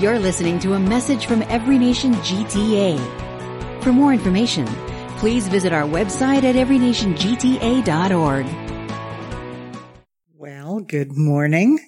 You're 0.00 0.18
listening 0.18 0.58
to 0.58 0.72
a 0.72 0.80
message 0.80 1.26
from 1.26 1.42
Every 1.42 1.78
Nation 1.78 2.14
GTA. 2.14 2.98
For 3.84 3.92
more 3.92 4.12
information, 4.12 4.66
please 5.18 5.46
visit 5.46 5.72
our 5.72 5.84
website 5.84 6.42
at 6.42 6.56
everynationgta.org. 6.56 8.46
Well, 10.34 10.80
good 10.80 11.16
morning 11.16 11.78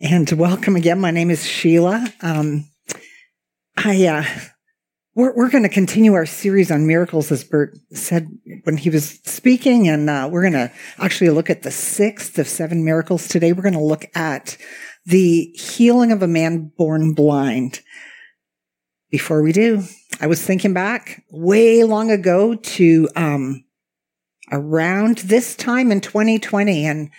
and 0.00 0.32
welcome 0.32 0.74
again. 0.74 1.00
My 1.00 1.10
name 1.10 1.28
is 1.28 1.46
Sheila. 1.46 2.10
Um, 2.22 2.66
I, 3.76 4.06
uh, 4.06 4.24
we're, 5.14 5.36
we're 5.36 5.50
going 5.50 5.64
to 5.64 5.68
continue 5.68 6.14
our 6.14 6.24
series 6.24 6.70
on 6.70 6.86
miracles, 6.86 7.30
as 7.30 7.44
Bert 7.44 7.76
said 7.92 8.26
when 8.62 8.78
he 8.78 8.88
was 8.88 9.20
speaking. 9.24 9.86
And, 9.86 10.08
uh, 10.08 10.30
we're 10.32 10.48
going 10.48 10.54
to 10.54 10.72
actually 10.98 11.28
look 11.28 11.50
at 11.50 11.62
the 11.62 11.70
sixth 11.70 12.38
of 12.38 12.48
seven 12.48 12.86
miracles 12.86 13.28
today. 13.28 13.52
We're 13.52 13.60
going 13.62 13.74
to 13.74 13.80
look 13.80 14.06
at 14.14 14.56
the 15.06 15.52
healing 15.54 16.12
of 16.12 16.22
a 16.22 16.28
man 16.28 16.72
born 16.76 17.12
blind. 17.14 17.80
Before 19.10 19.42
we 19.42 19.52
do, 19.52 19.84
I 20.20 20.26
was 20.26 20.42
thinking 20.42 20.72
back 20.72 21.22
way 21.30 21.84
long 21.84 22.10
ago 22.10 22.54
to 22.54 23.08
um, 23.14 23.64
around 24.50 25.18
this 25.18 25.54
time 25.54 25.92
in 25.92 26.00
2020, 26.00 26.84
and 26.86 27.10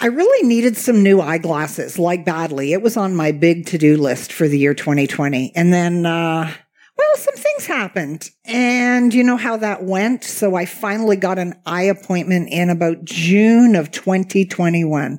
I 0.00 0.06
really 0.06 0.46
needed 0.46 0.76
some 0.76 1.02
new 1.02 1.20
eyeglasses, 1.20 1.98
like 1.98 2.24
badly. 2.24 2.72
It 2.72 2.82
was 2.82 2.96
on 2.96 3.14
my 3.14 3.32
big 3.32 3.66
to 3.66 3.78
do 3.78 3.96
list 3.96 4.32
for 4.32 4.48
the 4.48 4.58
year 4.58 4.74
2020. 4.74 5.52
And 5.54 5.72
then, 5.72 6.04
uh, 6.06 6.52
well, 6.96 7.16
some 7.16 7.34
things 7.34 7.66
happened 7.66 8.30
and 8.46 9.12
you 9.12 9.22
know 9.22 9.36
how 9.36 9.58
that 9.58 9.84
went. 9.84 10.24
So 10.24 10.54
I 10.54 10.64
finally 10.64 11.16
got 11.16 11.38
an 11.38 11.54
eye 11.66 11.82
appointment 11.82 12.48
in 12.50 12.70
about 12.70 13.04
June 13.04 13.76
of 13.76 13.90
2021 13.90 15.18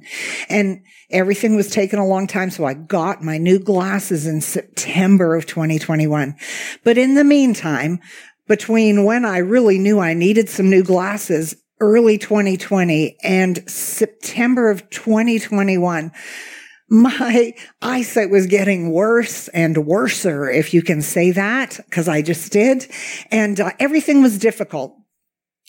and 0.49 0.81
everything 1.11 1.55
was 1.55 1.69
taking 1.69 1.99
a 1.99 2.07
long 2.07 2.25
time. 2.25 2.49
So 2.49 2.65
I 2.65 2.73
got 2.73 3.23
my 3.23 3.37
new 3.37 3.59
glasses 3.59 4.25
in 4.25 4.41
September 4.41 5.35
of 5.35 5.45
2021. 5.45 6.35
But 6.83 6.97
in 6.97 7.13
the 7.13 7.23
meantime, 7.23 7.99
between 8.47 9.03
when 9.03 9.23
I 9.25 9.37
really 9.37 9.77
knew 9.77 9.99
I 9.99 10.13
needed 10.13 10.49
some 10.49 10.69
new 10.69 10.83
glasses, 10.83 11.55
early 11.79 12.17
2020 12.17 13.17
and 13.23 13.69
September 13.69 14.71
of 14.71 14.89
2021, 14.89 16.11
my 16.89 17.53
eyesight 17.81 18.29
was 18.29 18.47
getting 18.47 18.91
worse 18.91 19.47
and 19.49 19.85
worser, 19.85 20.49
if 20.49 20.73
you 20.73 20.81
can 20.81 21.01
say 21.01 21.31
that, 21.31 21.79
because 21.85 22.07
I 22.07 22.21
just 22.21 22.51
did. 22.51 22.89
And 23.29 23.59
uh, 23.59 23.71
everything 23.79 24.21
was 24.21 24.37
difficult. 24.39 24.95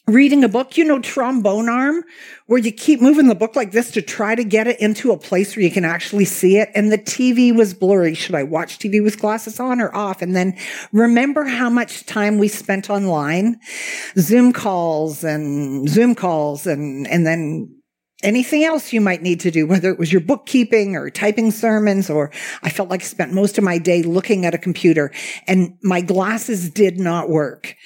Reading 0.06 0.42
a 0.42 0.48
book, 0.48 0.78
you 0.78 0.86
know, 0.86 1.00
trombone 1.00 1.68
arm, 1.68 2.02
where 2.46 2.58
you 2.58 2.72
keep 2.72 3.02
moving 3.02 3.26
the 3.26 3.34
book 3.34 3.54
like 3.56 3.72
this 3.72 3.90
to 3.90 4.00
try 4.00 4.34
to 4.34 4.42
get 4.42 4.66
it 4.66 4.80
into 4.80 5.12
a 5.12 5.18
place 5.18 5.54
where 5.54 5.62
you 5.62 5.70
can 5.70 5.84
actually 5.84 6.24
see 6.24 6.56
it. 6.56 6.70
And 6.74 6.90
the 6.90 6.96
TV 6.96 7.54
was 7.54 7.74
blurry. 7.74 8.14
Should 8.14 8.34
I 8.34 8.44
watch 8.44 8.78
TV 8.78 9.02
with 9.02 9.20
glasses 9.20 9.60
on 9.60 9.82
or 9.82 9.94
off? 9.94 10.22
And 10.22 10.34
then 10.34 10.56
remember 10.92 11.44
how 11.44 11.68
much 11.68 12.06
time 12.06 12.38
we 12.38 12.48
spent 12.48 12.88
online, 12.88 13.60
Zoom 14.16 14.54
calls 14.54 15.24
and 15.24 15.86
Zoom 15.90 16.14
calls 16.14 16.66
and, 16.66 17.06
and 17.08 17.26
then 17.26 17.77
anything 18.22 18.64
else 18.64 18.92
you 18.92 19.00
might 19.00 19.22
need 19.22 19.40
to 19.40 19.50
do, 19.50 19.66
whether 19.66 19.90
it 19.90 19.98
was 19.98 20.12
your 20.12 20.20
bookkeeping 20.20 20.96
or 20.96 21.10
typing 21.10 21.50
sermons, 21.50 22.10
or 22.10 22.30
I 22.62 22.70
felt 22.70 22.88
like 22.88 23.02
I 23.02 23.04
spent 23.04 23.32
most 23.32 23.58
of 23.58 23.64
my 23.64 23.78
day 23.78 24.02
looking 24.02 24.44
at 24.44 24.54
a 24.54 24.58
computer 24.58 25.12
and 25.46 25.76
my 25.82 26.00
glasses 26.00 26.70
did 26.70 26.98
not 26.98 27.28
work. 27.28 27.76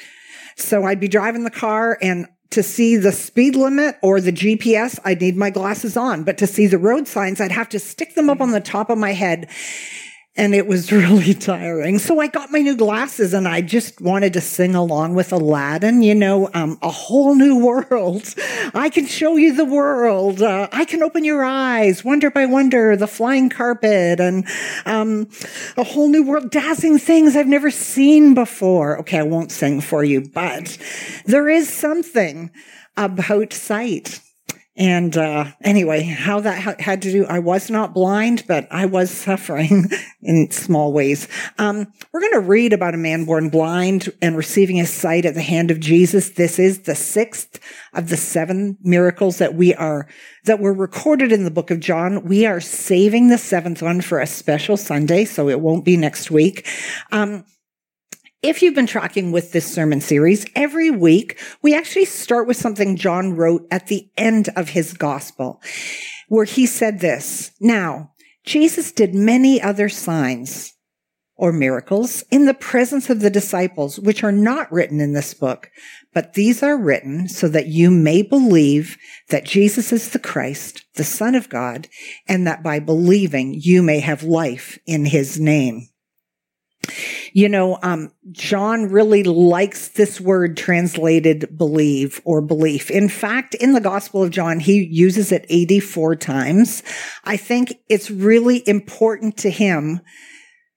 So 0.57 0.85
I'd 0.85 1.01
be 1.01 1.09
driving 1.09 1.45
the 1.45 1.51
car 1.51 1.99
and 2.01 2.27
to 2.51 2.63
see 2.63 2.97
the 2.97 3.13
speed 3.13 3.57
limit 3.57 3.97
or 4.03 4.21
the 4.21 4.33
GPS, 4.33 4.99
I'd 5.05 5.23
need 5.23 5.37
my 5.37 5.49
glasses 5.49 5.97
on. 5.97 6.23
But 6.23 6.37
to 6.39 6.47
see 6.47 6.67
the 6.67 6.79
road 6.79 7.09
signs, 7.09 7.41
I'd 7.41 7.53
have 7.53 7.71
to 7.71 7.79
stick 7.79 8.15
them 8.15 8.29
up 8.29 8.43
on 8.43 8.51
the 8.51 8.61
top 8.61 8.91
of 8.91 8.99
my 8.99 9.13
head 9.13 9.49
and 10.37 10.55
it 10.55 10.67
was 10.67 10.91
really 10.93 11.35
tiring. 11.35 11.99
So 11.99 12.21
I 12.21 12.27
got 12.27 12.51
my 12.51 12.61
new 12.61 12.77
glasses 12.77 13.35
and 13.35 13.47
I 13.47 13.61
just 13.61 14.01
wanted 14.01 14.33
to 14.35 14.41
sing 14.41 14.75
along 14.75 15.15
with 15.15 15.33
Aladdin, 15.33 16.03
you 16.03 16.15
know, 16.15 16.51
um, 16.55 16.79
a 16.83 16.91
whole 16.91 17.35
new 17.35 17.57
world. 17.65 18.35
I 18.75 18.91
can 18.91 19.07
show 19.07 19.37
you 19.37 19.55
the 19.55 19.65
world. 19.65 20.43
Uh, 20.43 20.69
I 20.73 20.85
can 20.85 21.03
open 21.03 21.25
your 21.25 21.45
eyes, 21.45 22.05
wonder 22.05 22.31
by 22.31 22.47
wonder, 22.47 22.97
the 22.97 23.07
flying 23.07 23.51
carpet 23.51 24.21
and, 24.21 24.47
um, 24.87 25.29
a 25.77 25.85
whole 25.85 26.09
new 26.09 26.25
world, 26.25 26.51
dazzling 26.51 26.99
things 26.99 27.37
I've 27.37 27.47
never 27.47 27.71
seen 27.71 28.35
before. 28.35 28.99
Okay. 29.01 29.19
I 29.19 29.23
won't 29.23 29.53
sing 29.53 29.81
for 29.81 30.03
you, 30.03 30.23
but 30.23 30.79
there 31.27 31.49
is 31.49 31.69
something 31.69 32.51
about 32.97 33.53
sight. 33.53 34.21
And 34.75 35.15
uh, 35.19 35.53
anyway, 35.61 36.03
how 36.03 36.41
that 36.41 36.63
ha- 36.63 36.77
had 36.79 37.03
to 37.03 37.13
do, 37.13 37.27
I 37.27 37.41
was 37.41 37.69
not 37.69 37.93
blind, 37.93 38.45
but 38.49 38.67
I 38.71 38.87
was 38.87 39.11
suffering 39.11 39.91
in 40.23 40.51
small 40.51 40.95
ways. 40.95 41.29
Um, 41.59 41.93
we're 42.11 42.21
going 42.21 42.33
to 42.33 42.41
read 42.41 42.73
about 42.73 42.95
a 42.95 42.99
man 42.99 43.27
born 43.27 43.51
blind 43.51 44.11
and 44.23 44.35
receiving 44.35 44.77
his 44.77 44.91
sight 44.91 45.27
at 45.27 45.35
the 45.35 45.43
hand 45.43 45.71
of 45.71 45.79
Jesus. 45.79 46.31
This 46.31 46.59
is 46.59 46.81
the 46.81 46.95
sixth 46.95 47.61
of 47.93 48.09
the 48.09 48.17
seven 48.17 48.79
miracles 48.81 49.37
that 49.39 49.55
we 49.55 49.75
are 49.75 50.09
that 50.45 50.59
were 50.59 50.73
recorded 50.73 51.33
in 51.33 51.45
the 51.45 51.51
book 51.51 51.71
of 51.71 51.79
John. 51.79 52.25
We 52.25 52.47
are 52.47 52.61
saving 52.61 53.29
the 53.29 53.39
seventh 53.39 53.83
one 53.83 54.01
for 54.01 54.21
a 54.21 54.27
special 54.27 54.79
Sunday, 54.79 55.27
so 55.27 55.51
it 55.51 55.61
won't 55.61 55.85
be 55.85 55.99
next 55.99 56.31
week. 56.31 56.67
Um, 57.13 57.45
if 58.43 58.61
you've 58.61 58.75
been 58.75 58.87
tracking 58.87 59.31
with 59.31 59.53
this 59.53 59.73
sermon 59.73 60.01
series, 60.01 60.45
every 60.57 60.91
week 60.91 61.41
we 61.63 61.75
actually 61.75 62.05
start 62.05 62.49
with 62.49 62.57
something 62.57 62.97
John 62.97 63.37
wrote 63.37 63.67
at 63.71 63.87
the 63.87 64.11
end 64.17 64.49
of 64.57 64.71
his 64.71 64.93
gospel, 64.93 65.63
where 66.29 66.45
he 66.45 66.67
said 66.67 66.99
this. 66.99 67.53
Now, 67.61 68.11
Jesus 68.45 68.91
did 68.91 69.15
many 69.15 69.63
other 69.63 69.89
signs 69.89 70.75
or 71.37 71.53
miracles 71.53 72.25
in 72.31 72.45
the 72.45 72.55
presence 72.55 73.09
of 73.11 73.21
the 73.21 73.31
disciples, 73.31 73.99
which 73.99 74.25
are 74.25 74.33
not 74.33 74.71
written 74.73 75.01
in 75.01 75.13
this 75.13 75.35
book, 75.35 75.71
but 76.13 76.35
these 76.35 76.63
are 76.63 76.77
written 76.77 77.29
so 77.29 77.49
that 77.49 77.69
you 77.69 77.91
may 77.91 78.23
believe 78.23 78.97
that 79.29 79.45
Jesus 79.45 79.93
is 79.93 80.11
the 80.11 80.19
Christ, 80.19 80.85
the 80.95 81.05
Son 81.05 81.35
of 81.35 81.49
God, 81.49 81.89
and 82.29 82.47
that 82.47 82.63
by 82.63 82.81
believing 82.81 83.55
you 83.55 83.83
may 83.83 84.01
have 84.01 84.25
life 84.25 84.79
in 84.85 85.05
his 85.05 85.39
name. 85.39 85.89
You 87.33 87.49
know, 87.49 87.79
um, 87.83 88.13
John 88.33 88.91
really 88.91 89.23
likes 89.23 89.89
this 89.89 90.21
word 90.21 90.57
translated 90.57 91.57
believe 91.57 92.21
or 92.25 92.41
belief. 92.41 92.91
In 92.91 93.09
fact, 93.09 93.55
in 93.55 93.73
the 93.73 93.81
Gospel 93.81 94.23
of 94.23 94.31
John, 94.31 94.61
he 94.61 94.85
uses 94.85 95.33
it 95.33 95.47
84 95.49 96.17
times. 96.17 96.83
I 97.25 97.37
think 97.37 97.75
it's 97.89 98.11
really 98.11 98.67
important 98.69 99.37
to 99.39 99.51
him 99.51 100.01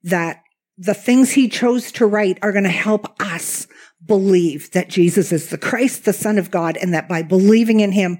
that 0.03 0.43
the 0.77 0.93
things 0.93 1.31
he 1.31 1.49
chose 1.49 1.91
to 1.93 2.05
write 2.05 2.37
are 2.41 2.51
going 2.51 2.63
to 2.63 2.69
help 2.69 3.07
us 3.21 3.67
believe 4.05 4.71
that 4.71 4.89
Jesus 4.89 5.31
is 5.31 5.49
the 5.49 5.57
Christ, 5.57 6.05
the 6.05 6.13
Son 6.13 6.37
of 6.37 6.51
God, 6.51 6.77
and 6.77 6.93
that 6.93 7.09
by 7.09 7.23
believing 7.23 7.79
in 7.79 7.91
him, 7.91 8.19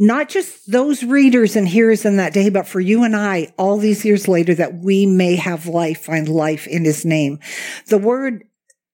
not 0.00 0.30
just 0.30 0.72
those 0.72 1.04
readers 1.04 1.54
and 1.56 1.68
hearers 1.68 2.06
in 2.06 2.16
that 2.16 2.32
day, 2.32 2.48
but 2.48 2.66
for 2.66 2.80
you 2.80 3.04
and 3.04 3.14
I, 3.14 3.52
all 3.58 3.76
these 3.76 4.02
years 4.02 4.26
later, 4.26 4.54
that 4.54 4.76
we 4.76 5.04
may 5.04 5.36
have 5.36 5.66
life, 5.66 6.00
find 6.00 6.26
life 6.26 6.66
in 6.66 6.86
his 6.86 7.04
name. 7.04 7.38
The 7.86 7.98
word 7.98 8.44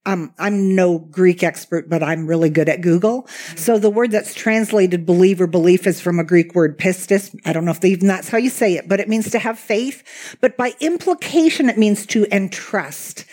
um, 0.05 0.33
I'm 0.39 0.77
no 0.77 1.01
Greek 1.01 1.43
expert, 1.43 1.91
but 1.91 2.01
I'm 2.01 2.29
really 2.29 2.49
good 2.49 2.69
at 2.69 2.81
Google. 2.81 3.27
So 3.57 3.77
the 3.77 3.91
word 3.91 4.13
that's 4.13 4.35
translated 4.35 5.05
believe 5.05 5.41
or 5.41 5.49
belief 5.49 5.85
is 5.85 6.01
from 6.01 6.21
a 6.21 6.25
Greek 6.25 6.55
word 6.55 6.79
pistis. 6.79 7.37
I 7.45 7.53
don't 7.53 7.65
know 7.65 7.73
if 7.73 7.85
even 7.85 8.07
that's 8.07 8.29
how 8.29 8.39
you 8.39 8.49
say 8.49 8.75
it, 8.75 8.89
but 8.89 9.01
it 9.01 9.09
means 9.09 9.31
to 9.31 9.41
have 9.41 9.59
faith. 9.59 10.37
But 10.41 10.57
by 10.57 10.75
implication, 10.79 11.69
it 11.69 11.77
means 11.77 12.07
to 12.07 12.25
entrust. 12.33 13.25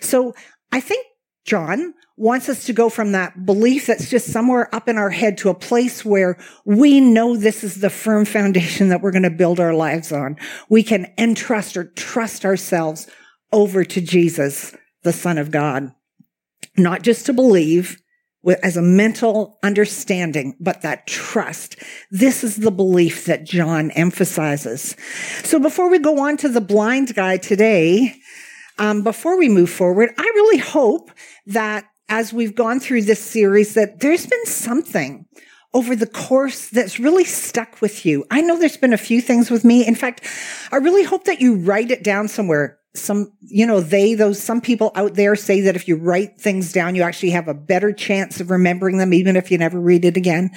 So 0.00 0.34
I 0.70 0.80
think 0.80 1.04
John 1.44 1.94
wants 2.20 2.50
us 2.50 2.66
to 2.66 2.74
go 2.74 2.90
from 2.90 3.12
that 3.12 3.46
belief 3.46 3.86
that's 3.86 4.10
just 4.10 4.30
somewhere 4.30 4.72
up 4.74 4.88
in 4.88 4.98
our 4.98 5.08
head 5.08 5.38
to 5.38 5.48
a 5.48 5.54
place 5.54 6.04
where 6.04 6.36
we 6.66 7.00
know 7.00 7.34
this 7.34 7.64
is 7.64 7.80
the 7.80 7.88
firm 7.88 8.26
foundation 8.26 8.90
that 8.90 9.00
we're 9.00 9.10
going 9.10 9.22
to 9.22 9.30
build 9.30 9.58
our 9.58 9.72
lives 9.72 10.12
on. 10.12 10.36
We 10.68 10.82
can 10.82 11.10
entrust 11.16 11.78
or 11.78 11.84
trust 11.84 12.44
ourselves 12.44 13.08
over 13.52 13.84
to 13.84 14.00
Jesus, 14.02 14.76
the 15.02 15.14
Son 15.14 15.38
of 15.38 15.50
God. 15.50 15.92
Not 16.76 17.02
just 17.02 17.24
to 17.24 17.32
believe 17.32 17.96
as 18.62 18.76
a 18.76 18.82
mental 18.82 19.58
understanding, 19.62 20.56
but 20.60 20.82
that 20.82 21.06
trust. 21.06 21.76
This 22.10 22.44
is 22.44 22.56
the 22.56 22.70
belief 22.70 23.24
that 23.24 23.44
John 23.44 23.90
emphasizes. 23.92 24.94
So 25.42 25.58
before 25.58 25.88
we 25.88 25.98
go 25.98 26.20
on 26.20 26.36
to 26.38 26.50
the 26.50 26.60
blind 26.60 27.14
guy 27.14 27.38
today, 27.38 28.14
um, 28.78 29.02
before 29.02 29.38
we 29.38 29.48
move 29.48 29.70
forward, 29.70 30.10
I 30.18 30.22
really 30.22 30.58
hope 30.58 31.10
that 31.46 31.86
as 32.10 32.32
we've 32.32 32.56
gone 32.56 32.80
through 32.80 33.02
this 33.02 33.20
series 33.20 33.74
that 33.74 34.00
there's 34.00 34.26
been 34.26 34.44
something 34.44 35.26
over 35.72 35.94
the 35.94 36.06
course 36.06 36.68
that's 36.68 36.98
really 36.98 37.24
stuck 37.24 37.80
with 37.80 38.04
you. 38.04 38.24
I 38.30 38.40
know 38.40 38.58
there's 38.58 38.76
been 38.76 38.92
a 38.92 38.98
few 38.98 39.20
things 39.20 39.50
with 39.50 39.64
me. 39.64 39.86
In 39.86 39.94
fact, 39.94 40.26
I 40.72 40.76
really 40.76 41.04
hope 41.04 41.24
that 41.24 41.40
you 41.40 41.54
write 41.54 41.92
it 41.92 42.02
down 42.02 42.26
somewhere. 42.26 42.78
Some, 42.96 43.32
you 43.40 43.64
know, 43.64 43.80
they, 43.80 44.14
those, 44.14 44.42
some 44.42 44.60
people 44.60 44.90
out 44.96 45.14
there 45.14 45.36
say 45.36 45.60
that 45.60 45.76
if 45.76 45.86
you 45.86 45.94
write 45.94 46.40
things 46.40 46.72
down, 46.72 46.96
you 46.96 47.02
actually 47.02 47.30
have 47.30 47.46
a 47.46 47.54
better 47.54 47.92
chance 47.92 48.40
of 48.40 48.50
remembering 48.50 48.98
them, 48.98 49.14
even 49.14 49.36
if 49.36 49.48
you 49.48 49.58
never 49.58 49.80
read 49.80 50.04
it 50.04 50.16
again. 50.16 50.50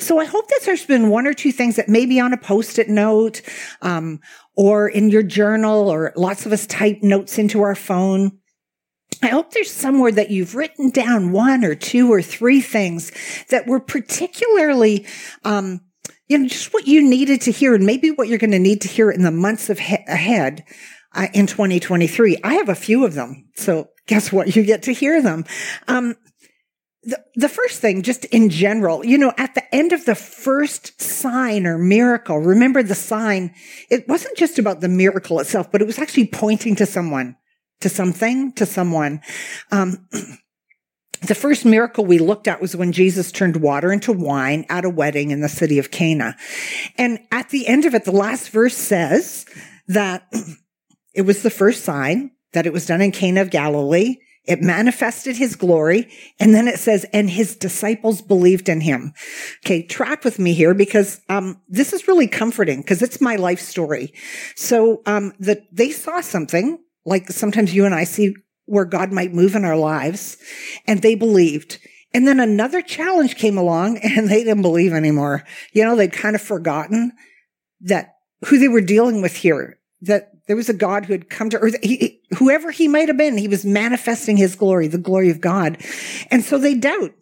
So 0.00 0.18
I 0.18 0.24
hope 0.24 0.48
that 0.48 0.62
there's 0.64 0.84
been 0.84 1.10
one 1.10 1.28
or 1.28 1.32
two 1.32 1.52
things 1.52 1.76
that 1.76 1.88
maybe 1.88 2.18
on 2.18 2.32
a 2.32 2.36
post-it 2.36 2.88
note, 2.88 3.42
um, 3.82 4.18
or 4.56 4.88
in 4.88 5.10
your 5.10 5.22
journal, 5.22 5.88
or 5.88 6.12
lots 6.16 6.44
of 6.44 6.52
us 6.52 6.66
type 6.66 7.04
notes 7.04 7.38
into 7.38 7.62
our 7.62 7.76
phone. 7.76 8.36
I 9.22 9.28
hope 9.28 9.52
there's 9.52 9.70
somewhere 9.70 10.12
that 10.12 10.30
you've 10.30 10.54
written 10.54 10.90
down 10.90 11.32
one 11.32 11.64
or 11.64 11.74
two 11.74 12.12
or 12.12 12.22
three 12.22 12.60
things 12.60 13.12
that 13.50 13.66
were 13.66 13.80
particularly, 13.80 15.06
um, 15.44 15.80
you 16.28 16.38
know, 16.38 16.48
just 16.48 16.72
what 16.74 16.86
you 16.86 17.02
needed 17.02 17.40
to 17.42 17.52
hear 17.52 17.74
and 17.74 17.86
maybe 17.86 18.10
what 18.10 18.28
you're 18.28 18.38
going 18.38 18.50
to 18.50 18.58
need 18.58 18.82
to 18.82 18.88
hear 18.88 19.10
in 19.10 19.22
the 19.22 19.30
months 19.30 19.70
of 19.70 19.78
he- 19.78 20.04
ahead 20.06 20.64
uh, 21.14 21.28
in 21.32 21.46
2023. 21.46 22.38
I 22.44 22.54
have 22.54 22.68
a 22.68 22.74
few 22.74 23.04
of 23.04 23.14
them. 23.14 23.48
So 23.54 23.88
guess 24.06 24.32
what? 24.32 24.54
You 24.54 24.64
get 24.64 24.84
to 24.84 24.92
hear 24.92 25.22
them. 25.22 25.44
Um, 25.88 26.14
the, 27.06 27.24
the 27.36 27.48
first 27.48 27.80
thing, 27.80 28.02
just 28.02 28.24
in 28.26 28.50
general, 28.50 29.06
you 29.06 29.16
know, 29.16 29.32
at 29.38 29.54
the 29.54 29.74
end 29.74 29.92
of 29.92 30.04
the 30.04 30.16
first 30.16 31.00
sign 31.00 31.64
or 31.64 31.78
miracle, 31.78 32.38
remember 32.38 32.82
the 32.82 32.96
sign, 32.96 33.54
it 33.88 34.08
wasn't 34.08 34.36
just 34.36 34.58
about 34.58 34.80
the 34.80 34.88
miracle 34.88 35.38
itself, 35.38 35.70
but 35.70 35.80
it 35.80 35.86
was 35.86 36.00
actually 36.00 36.26
pointing 36.26 36.74
to 36.76 36.84
someone, 36.84 37.36
to 37.80 37.88
something, 37.88 38.52
to 38.52 38.66
someone. 38.66 39.20
Um, 39.70 40.08
the 41.26 41.34
first 41.34 41.64
miracle 41.64 42.04
we 42.04 42.18
looked 42.18 42.48
at 42.48 42.60
was 42.60 42.76
when 42.76 42.92
Jesus 42.92 43.32
turned 43.32 43.56
water 43.56 43.92
into 43.92 44.12
wine 44.12 44.64
at 44.68 44.84
a 44.84 44.90
wedding 44.90 45.30
in 45.30 45.40
the 45.40 45.48
city 45.48 45.78
of 45.78 45.90
Cana. 45.90 46.36
And 46.96 47.18
at 47.30 47.50
the 47.50 47.66
end 47.66 47.84
of 47.84 47.94
it, 47.94 48.04
the 48.04 48.12
last 48.12 48.50
verse 48.50 48.76
says 48.76 49.46
that 49.88 50.30
it 51.14 51.22
was 51.22 51.42
the 51.42 51.50
first 51.50 51.84
sign 51.84 52.30
that 52.52 52.66
it 52.66 52.72
was 52.72 52.86
done 52.86 53.02
in 53.02 53.12
Cana 53.12 53.42
of 53.42 53.50
Galilee 53.50 54.16
it 54.46 54.62
manifested 54.62 55.36
his 55.36 55.56
glory. 55.56 56.08
And 56.38 56.54
then 56.54 56.68
it 56.68 56.78
says, 56.78 57.04
and 57.12 57.28
his 57.28 57.56
disciples 57.56 58.22
believed 58.22 58.68
in 58.68 58.80
him. 58.80 59.12
Okay. 59.64 59.82
Track 59.82 60.24
with 60.24 60.38
me 60.38 60.54
here 60.54 60.74
because, 60.74 61.20
um, 61.28 61.60
this 61.68 61.92
is 61.92 62.08
really 62.08 62.28
comforting 62.28 62.80
because 62.80 63.02
it's 63.02 63.20
my 63.20 63.36
life 63.36 63.60
story. 63.60 64.12
So, 64.54 65.02
um, 65.06 65.32
that 65.40 65.62
they 65.72 65.90
saw 65.90 66.20
something 66.20 66.78
like 67.06 67.30
sometimes 67.30 67.72
you 67.72 67.86
and 67.86 67.94
I 67.94 68.04
see 68.04 68.34
where 68.66 68.84
God 68.84 69.12
might 69.12 69.32
move 69.32 69.54
in 69.54 69.64
our 69.64 69.76
lives 69.76 70.36
and 70.86 71.00
they 71.00 71.14
believed. 71.14 71.78
And 72.12 72.26
then 72.26 72.40
another 72.40 72.82
challenge 72.82 73.36
came 73.36 73.56
along 73.56 73.98
and 74.02 74.28
they 74.28 74.44
didn't 74.44 74.62
believe 74.62 74.92
anymore. 74.92 75.44
You 75.72 75.84
know, 75.84 75.96
they'd 75.96 76.12
kind 76.12 76.34
of 76.34 76.42
forgotten 76.42 77.12
that 77.80 78.16
who 78.46 78.58
they 78.58 78.68
were 78.68 78.80
dealing 78.80 79.22
with 79.22 79.36
here, 79.36 79.78
that 80.02 80.32
there 80.46 80.56
was 80.56 80.68
a 80.68 80.74
God 80.74 81.06
who 81.06 81.12
had 81.12 81.30
come 81.30 81.48
to 81.50 81.58
earth. 81.58 81.76
He, 81.82 82.20
whoever 82.38 82.70
he 82.70 82.88
might 82.88 83.08
have 83.08 83.16
been, 83.16 83.38
he 83.38 83.48
was 83.48 83.64
manifesting 83.64 84.36
his 84.36 84.56
glory, 84.56 84.88
the 84.88 84.98
glory 84.98 85.30
of 85.30 85.40
God. 85.40 85.78
And 86.30 86.44
so 86.44 86.58
they 86.58 86.74
doubt. 86.74 87.12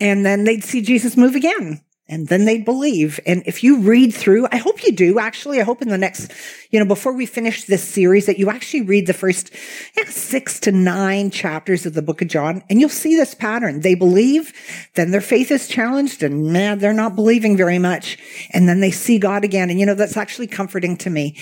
And 0.00 0.24
then 0.26 0.44
they'd 0.44 0.64
see 0.64 0.82
Jesus 0.82 1.16
move 1.16 1.34
again 1.34 1.80
and 2.12 2.28
then 2.28 2.44
they'd 2.44 2.66
believe. 2.66 3.18
And 3.24 3.42
if 3.46 3.64
you 3.64 3.80
read 3.80 4.12
through, 4.12 4.46
I 4.52 4.58
hope 4.58 4.84
you 4.84 4.92
do 4.92 5.18
actually. 5.18 5.60
I 5.60 5.64
hope 5.64 5.80
in 5.80 5.88
the 5.88 5.96
next, 5.96 6.30
you 6.70 6.78
know, 6.78 6.84
before 6.84 7.14
we 7.14 7.24
finish 7.24 7.64
this 7.64 7.82
series 7.82 8.26
that 8.26 8.38
you 8.38 8.50
actually 8.50 8.82
read 8.82 9.06
the 9.06 9.14
first 9.14 9.50
yeah, 9.96 10.04
six 10.04 10.60
to 10.60 10.72
nine 10.72 11.30
chapters 11.30 11.86
of 11.86 11.94
the 11.94 12.02
book 12.02 12.20
of 12.20 12.28
John 12.28 12.62
and 12.68 12.78
you'll 12.78 12.90
see 12.90 13.16
this 13.16 13.34
pattern. 13.34 13.80
They 13.80 13.94
believe, 13.94 14.52
then 14.94 15.10
their 15.10 15.22
faith 15.22 15.50
is 15.50 15.68
challenged 15.68 16.22
and 16.22 16.52
man, 16.52 16.80
they're 16.80 16.92
not 16.92 17.16
believing 17.16 17.56
very 17.56 17.78
much. 17.78 18.18
And 18.50 18.68
then 18.68 18.80
they 18.80 18.90
see 18.90 19.18
God 19.18 19.42
again. 19.42 19.70
And 19.70 19.80
you 19.80 19.86
know, 19.86 19.94
that's 19.94 20.18
actually 20.18 20.48
comforting 20.48 20.98
to 20.98 21.08
me 21.08 21.38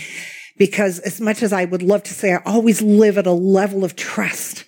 because 0.56 1.00
as 1.00 1.20
much 1.20 1.42
as 1.42 1.52
I 1.52 1.64
would 1.64 1.82
love 1.82 2.04
to 2.04 2.14
say 2.14 2.32
I 2.32 2.42
always 2.46 2.80
live 2.80 3.18
at 3.18 3.26
a 3.26 3.32
level 3.32 3.82
of 3.82 3.96
trust 3.96 4.66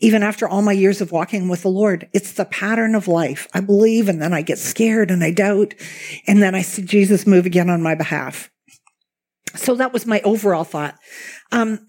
even 0.00 0.22
after 0.22 0.48
all 0.48 0.62
my 0.62 0.72
years 0.72 1.00
of 1.00 1.12
walking 1.12 1.48
with 1.48 1.62
the 1.62 1.68
Lord. 1.68 2.08
It's 2.12 2.32
the 2.32 2.44
pattern 2.44 2.94
of 2.94 3.08
life. 3.08 3.48
I 3.52 3.60
believe 3.60 4.08
and 4.08 4.22
then 4.22 4.32
I 4.32 4.42
get 4.42 4.58
scared 4.58 5.10
and 5.10 5.24
I 5.24 5.32
doubt 5.32 5.74
and 6.26 6.42
then 6.42 6.54
I 6.54 6.62
see 6.62 6.82
Jesus 6.82 7.26
move 7.26 7.46
again 7.46 7.70
on 7.70 7.82
my 7.82 7.94
behalf. 7.94 8.50
So 9.54 9.74
that 9.76 9.92
was 9.92 10.06
my 10.06 10.20
overall 10.20 10.64
thought. 10.64 10.96
Um, 11.52 11.86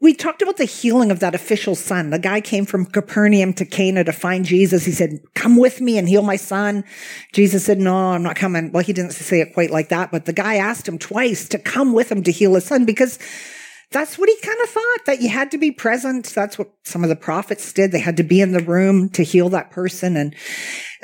we 0.00 0.14
talked 0.14 0.42
about 0.42 0.58
the 0.58 0.64
healing 0.64 1.10
of 1.10 1.20
that 1.20 1.34
official 1.34 1.74
son. 1.74 2.10
The 2.10 2.20
guy 2.20 2.40
came 2.40 2.64
from 2.64 2.86
Capernaum 2.86 3.52
to 3.54 3.64
Cana 3.64 4.04
to 4.04 4.12
find 4.12 4.44
Jesus. 4.44 4.84
He 4.84 4.92
said, 4.92 5.18
come 5.34 5.56
with 5.56 5.80
me 5.80 5.98
and 5.98 6.08
heal 6.08 6.22
my 6.22 6.36
son. 6.36 6.84
Jesus 7.32 7.64
said, 7.64 7.78
no, 7.78 7.96
I'm 7.96 8.22
not 8.22 8.36
coming. 8.36 8.70
Well, 8.70 8.84
he 8.84 8.92
didn't 8.92 9.12
say 9.12 9.40
it 9.40 9.54
quite 9.54 9.70
like 9.70 9.88
that, 9.88 10.12
but 10.12 10.24
the 10.24 10.32
guy 10.32 10.56
asked 10.56 10.86
him 10.86 10.98
twice 10.98 11.48
to 11.48 11.58
come 11.58 11.94
with 11.94 12.12
him 12.12 12.22
to 12.24 12.30
heal 12.30 12.54
his 12.54 12.64
son 12.64 12.84
because 12.84 13.18
that's 13.90 14.18
what 14.18 14.28
he 14.28 14.36
kind 14.42 14.60
of 14.62 14.68
thought 14.68 15.06
that 15.06 15.22
you 15.22 15.30
had 15.30 15.50
to 15.52 15.58
be 15.58 15.70
present. 15.70 16.26
That's 16.26 16.58
what 16.58 16.70
some 16.84 17.02
of 17.02 17.08
the 17.08 17.16
prophets 17.16 17.72
did. 17.72 17.90
They 17.90 18.00
had 18.00 18.18
to 18.18 18.22
be 18.22 18.40
in 18.40 18.52
the 18.52 18.60
room 18.60 19.08
to 19.10 19.22
heal 19.22 19.48
that 19.50 19.70
person. 19.70 20.16
And 20.16 20.34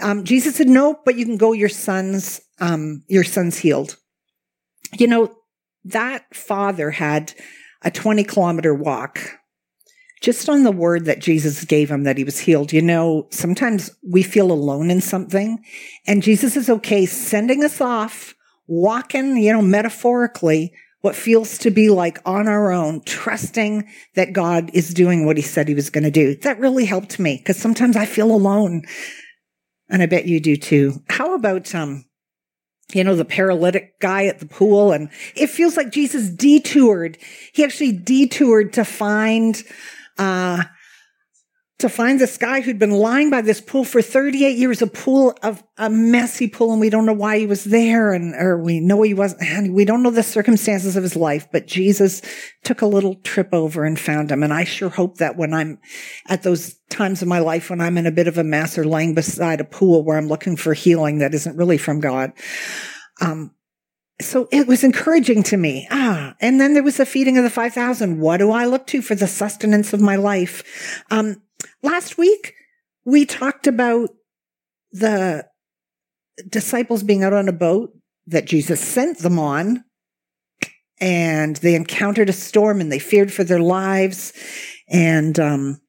um, 0.03 0.25
Jesus 0.25 0.57
said, 0.57 0.69
no, 0.69 0.99
but 1.05 1.17
you 1.17 1.25
can 1.25 1.39
go. 1.39 1.53
Your 1.53 1.71
son's, 1.71 2.41
um, 2.61 3.03
your 3.09 3.25
son's 3.25 3.57
healed. 3.57 3.97
You 4.99 5.07
know, 5.07 5.35
that 5.85 6.35
father 6.35 6.91
had 6.91 7.33
a 7.83 7.91
20 7.91 8.23
kilometer 8.25 8.75
walk 8.75 9.39
just 10.21 10.49
on 10.49 10.63
the 10.63 10.73
word 10.73 11.05
that 11.07 11.21
Jesus 11.21 11.65
gave 11.65 11.91
him 11.91 12.05
that 12.05 12.17
he 12.17 12.25
was 12.25 12.39
healed. 12.39 12.73
You 12.73 12.83
know, 12.83 13.29
sometimes 13.31 13.91
we 14.03 14.23
feel 14.23 14.53
alone 14.53 14.91
in 14.91 15.01
something 15.01 15.63
and 16.07 16.23
Jesus 16.23 16.57
is 16.57 16.71
okay 16.71 17.07
sending 17.07 17.65
us 17.65 17.81
off, 17.81 18.35
walking, 18.67 19.37
you 19.37 19.53
know, 19.53 19.63
metaphorically 19.63 20.73
what 21.05 21.15
feels 21.15 21.59
to 21.59 21.71
be 21.71 21.91
like 21.91 22.19
on 22.25 22.49
our 22.49 22.73
own, 22.73 23.03
trusting 23.03 23.87
that 24.15 24.33
God 24.33 24.71
is 24.73 24.95
doing 24.95 25.27
what 25.27 25.37
he 25.37 25.43
said 25.43 25.69
he 25.69 25.75
was 25.75 25.91
going 25.91 26.05
to 26.05 26.11
do. 26.11 26.35
That 26.37 26.59
really 26.59 26.87
helped 26.87 27.19
me 27.19 27.37
because 27.37 27.59
sometimes 27.59 27.95
I 27.95 28.07
feel 28.07 28.31
alone. 28.31 28.85
And 29.91 30.01
I 30.01 30.07
bet 30.07 30.25
you 30.25 30.41
do 30.41 30.57
too. 30.57 31.03
How 31.11 31.35
about, 31.35 31.75
um, 31.75 32.07
you 32.95 33.05
know, 33.05 33.17
the 33.17 33.27
paralytic 33.27 34.01
guy 34.01 34.25
at 34.25 34.39
the 34.39 34.47
pool 34.47 34.93
and 34.93 35.11
it 35.37 35.49
feels 35.49 35.77
like 35.77 35.91
Jesus 35.91 36.31
detoured. 36.31 37.19
He 37.53 37.65
actually 37.65 37.93
detoured 37.93 38.73
to 38.73 38.85
find, 38.87 39.63
uh, 40.17 40.65
to 41.79 41.89
find 41.89 42.21
this 42.21 42.39
guy 42.39 42.61
who'd 42.61 42.79
been 42.79 42.93
lying 42.93 43.31
by 43.31 43.41
this 43.41 43.61
pool 43.61 43.85
for 43.85 44.01
38 44.01 44.57
years, 44.57 44.81
a 44.81 44.87
pool 44.87 45.37
of 45.43 45.63
a 45.77 45.91
messy 45.91 46.49
pool, 46.49 46.71
and 46.71 46.81
we 46.81 46.89
don't 46.89 47.05
know 47.05 47.13
why 47.13 47.39
he 47.39 47.47
was 47.47 47.65
there, 47.65 48.13
and 48.13 48.33
or 48.35 48.63
we 48.63 48.79
know 48.79 49.03
he 49.03 49.13
wasn't. 49.13 49.43
And 49.43 49.75
we 49.75 49.85
don't 49.85 50.03
know 50.03 50.11
the 50.11 50.23
circumstances 50.23 50.97
of 50.97 51.03
his 51.03 51.17
life, 51.17 51.49
but 51.51 51.67
Jesus 51.67 52.23
took 52.63 52.81
a 52.81 52.87
little 52.87 53.17
trip 53.17 53.49
over 53.53 53.85
and 53.85 53.99
found 53.99 54.31
him. 54.31 54.45
And 54.45 54.53
I 54.53 54.63
sure 54.63 54.89
hope 54.89 55.17
that 55.17 55.37
when 55.37 55.53
I'm 55.53 55.81
at 56.29 56.45
those 56.45 56.77
times 56.91 57.23
of 57.23 57.29
my 57.29 57.41
life 57.41 57.71
when 57.71 57.81
I'm 57.81 57.99
in 57.99 58.07
a 58.07 58.13
bit 58.13 58.29
of 58.29 58.39
a 58.39 58.45
mess 58.45 58.79
or 58.79 58.85
laying 58.85 59.15
beside 59.15 59.61
a 59.61 59.65
pool 59.65 60.05
where 60.05 60.17
I'm 60.17 60.29
looking 60.29 60.57
for 60.57 60.75
healing 60.75 61.19
that 61.19 61.35
isn't 61.35 61.57
really 61.57 61.79
from 61.79 61.99
God, 61.99 62.33
um, 63.21 63.51
so 64.21 64.49
it 64.53 64.69
was 64.69 64.85
encouraging 64.85 65.43
to 65.45 65.57
me. 65.57 65.89
Ah, 65.91 66.37
and 66.41 66.61
then 66.61 66.75
there 66.75 66.85
was 66.85 66.99
the 66.99 67.07
feeding 67.07 67.37
of 67.37 67.43
the 67.43 67.51
5,000. 67.51 68.21
What 68.21 68.37
do 68.37 68.53
I 68.53 68.65
look 68.67 68.87
to 68.89 69.03
for 69.03 69.17
the 69.17 69.27
sustenance 69.27 69.93
of 69.93 70.01
my 70.01 70.15
life? 70.15 71.03
Um, 71.11 71.43
last 71.83 72.19
week 72.19 72.55
we 73.05 73.25
talked 73.27 73.67
about 73.67 74.11
the 74.93 75.47
disciples 76.49 77.03
being 77.03 77.23
out 77.23 77.33
on 77.33 77.49
a 77.49 77.53
boat 77.53 77.91
that 78.27 78.47
Jesus 78.47 78.81
sent 78.81 79.19
them 79.19 79.39
on 79.39 79.85
and 81.01 81.57
they 81.57 81.75
encountered 81.75 82.29
a 82.29 82.33
storm 82.33 82.81
and 82.81 82.91
they 82.91 82.99
feared 82.99 83.33
for 83.33 83.45
their 83.45 83.61
lives. 83.61 84.33
And, 84.89 85.39
um, 85.39 85.81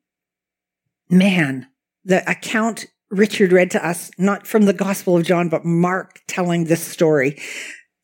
man, 1.09 1.67
the 2.03 2.29
account 2.29 2.87
Richard 3.11 3.51
read 3.51 3.71
to 3.71 3.87
us, 3.87 4.11
not 4.17 4.47
from 4.47 4.65
the 4.65 4.73
Gospel 4.73 5.15
of 5.15 5.25
John, 5.25 5.47
but 5.47 5.63
Mark 5.63 6.21
telling 6.27 6.65
this 6.65 6.85
story. 6.85 7.39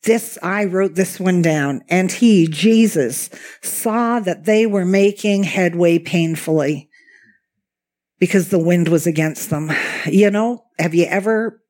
This, 0.04 0.38
I 0.42 0.64
wrote 0.64 0.94
this 0.94 1.20
one 1.20 1.42
down. 1.42 1.82
And 1.88 2.10
he, 2.10 2.46
Jesus, 2.48 3.30
saw 3.62 4.20
that 4.20 4.44
they 4.44 4.66
were 4.66 4.84
making 4.84 5.44
headway 5.44 5.98
painfully 5.98 6.88
because 8.22 8.50
the 8.50 8.58
wind 8.58 8.86
was 8.86 9.04
against 9.04 9.50
them. 9.50 9.72
You 10.06 10.30
know, 10.30 10.62
have 10.78 10.94
you 10.94 11.06
ever 11.06 11.60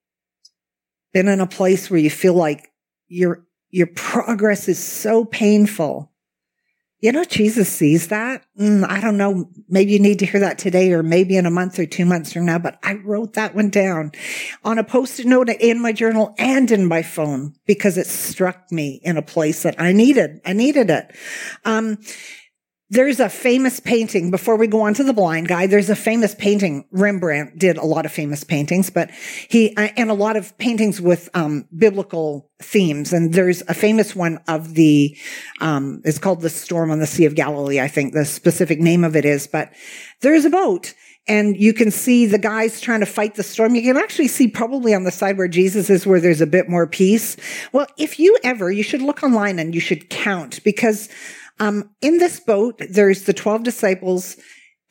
been 1.15 1.27
in 1.27 1.41
a 1.41 1.47
place 1.47 1.89
where 1.89 1.99
you 1.99 2.11
feel 2.11 2.35
like 2.35 2.71
your, 3.09 3.47
your 3.71 3.87
progress 3.87 4.69
is 4.69 4.79
so 4.79 5.25
painful? 5.25 6.13
You 7.01 7.11
know, 7.11 7.25
Jesus 7.25 7.71
sees 7.71 8.09
that. 8.09 8.45
Mm, 8.61 8.87
I 8.87 9.01
don't 9.01 9.17
know. 9.17 9.49
Maybe 9.71 9.93
you 9.93 9.99
need 9.99 10.19
to 10.19 10.27
hear 10.27 10.41
that 10.41 10.59
today 10.59 10.93
or 10.93 11.03
maybe 11.03 11.39
in 11.39 11.47
a 11.47 11.51
month 11.51 11.79
or 11.79 11.87
two 11.87 12.05
months 12.05 12.35
from 12.35 12.45
now, 12.45 12.59
but 12.59 12.79
I 12.83 12.97
wrote 12.97 13.33
that 13.33 13.55
one 13.55 13.71
down 13.71 14.13
on 14.63 14.77
a 14.77 14.85
post-it 14.85 15.27
note 15.27 15.49
in 15.49 15.81
my 15.81 15.93
journal 15.93 16.35
and 16.37 16.71
in 16.71 16.87
my 16.87 17.01
phone 17.01 17.55
because 17.65 17.97
it 17.97 18.07
struck 18.07 18.71
me 18.71 19.01
in 19.03 19.17
a 19.17 19.23
place 19.23 19.63
that 19.63 19.81
I 19.81 19.93
needed. 19.93 20.43
I 20.45 20.53
needed 20.53 20.91
it. 20.91 21.17
Um, 21.65 21.97
there's 22.93 23.21
a 23.21 23.31
famous 23.31 23.81
painting 23.81 24.31
before 24.31 24.55
we 24.57 24.67
go 24.67 24.83
on 24.83 24.93
to 24.93 25.03
the 25.03 25.15
blind 25.15 25.49
guy. 25.49 25.67
There's 25.67 25.89
a 25.89 25.97
famous 25.97 26.35
painting. 26.35 26.85
Rembrandt 26.91 27.59
did 27.59 27.79
a 27.79 27.87
lot 27.87 28.05
of 28.05 28.13
famous 28.13 28.45
paintings, 28.45 28.91
but 28.91 29.11
he, 29.49 29.75
and 29.77 30.11
a 30.11 30.15
lot 30.15 30.37
of 30.37 30.57
paintings 30.59 31.01
with, 31.01 31.31
um, 31.33 31.67
biblical 31.75 32.51
themes. 32.61 33.15
And 33.15 33.33
there's 33.33 33.63
a 33.63 33.73
famous 33.73 34.15
one 34.15 34.41
of 34.47 34.75
the, 34.75 35.17
um, 35.63 36.03
it's 36.05 36.19
called 36.19 36.43
the 36.43 36.51
storm 36.51 36.91
on 36.91 36.99
the 36.99 37.07
Sea 37.07 37.25
of 37.25 37.35
Galilee. 37.35 37.81
I 37.81 37.89
think 37.89 38.13
the 38.13 38.27
specific 38.27 38.79
name 38.79 39.05
of 39.05 39.17
it 39.17 39.25
is, 39.25 39.47
but 39.47 39.73
there's 40.21 40.45
a 40.45 40.51
boat 40.51 40.93
and 41.27 41.57
you 41.57 41.73
can 41.73 41.91
see 41.91 42.27
the 42.27 42.39
guys 42.39 42.79
trying 42.79 43.01
to 43.01 43.07
fight 43.07 43.37
the 43.37 43.43
storm. 43.43 43.75
You 43.75 43.83
can 43.83 43.97
actually 43.97 44.29
see 44.29 44.49
probably 44.49 44.93
on 44.93 45.05
the 45.05 45.11
side 45.11 45.39
where 45.39 45.49
Jesus 45.49 45.89
is 45.89 46.07
where 46.07 46.21
there's 46.21 46.43
a 46.43 46.47
bit 46.47 46.69
more 46.69 46.87
peace. 46.87 47.39
Well, 47.73 47.87
if 47.97 48.19
you 48.19 48.37
ever, 48.45 48.71
you 48.71 48.83
should 48.83 49.01
look 49.01 49.23
online 49.23 49.59
and 49.59 49.75
you 49.75 49.81
should 49.81 50.11
count 50.11 50.63
because 50.63 51.09
um, 51.63 51.91
in 52.01 52.19
this 52.19 52.41
boat, 52.41 52.83
there's 52.91 53.23
the 53.23 53.33
12 53.33 53.63
disciples 53.63 54.37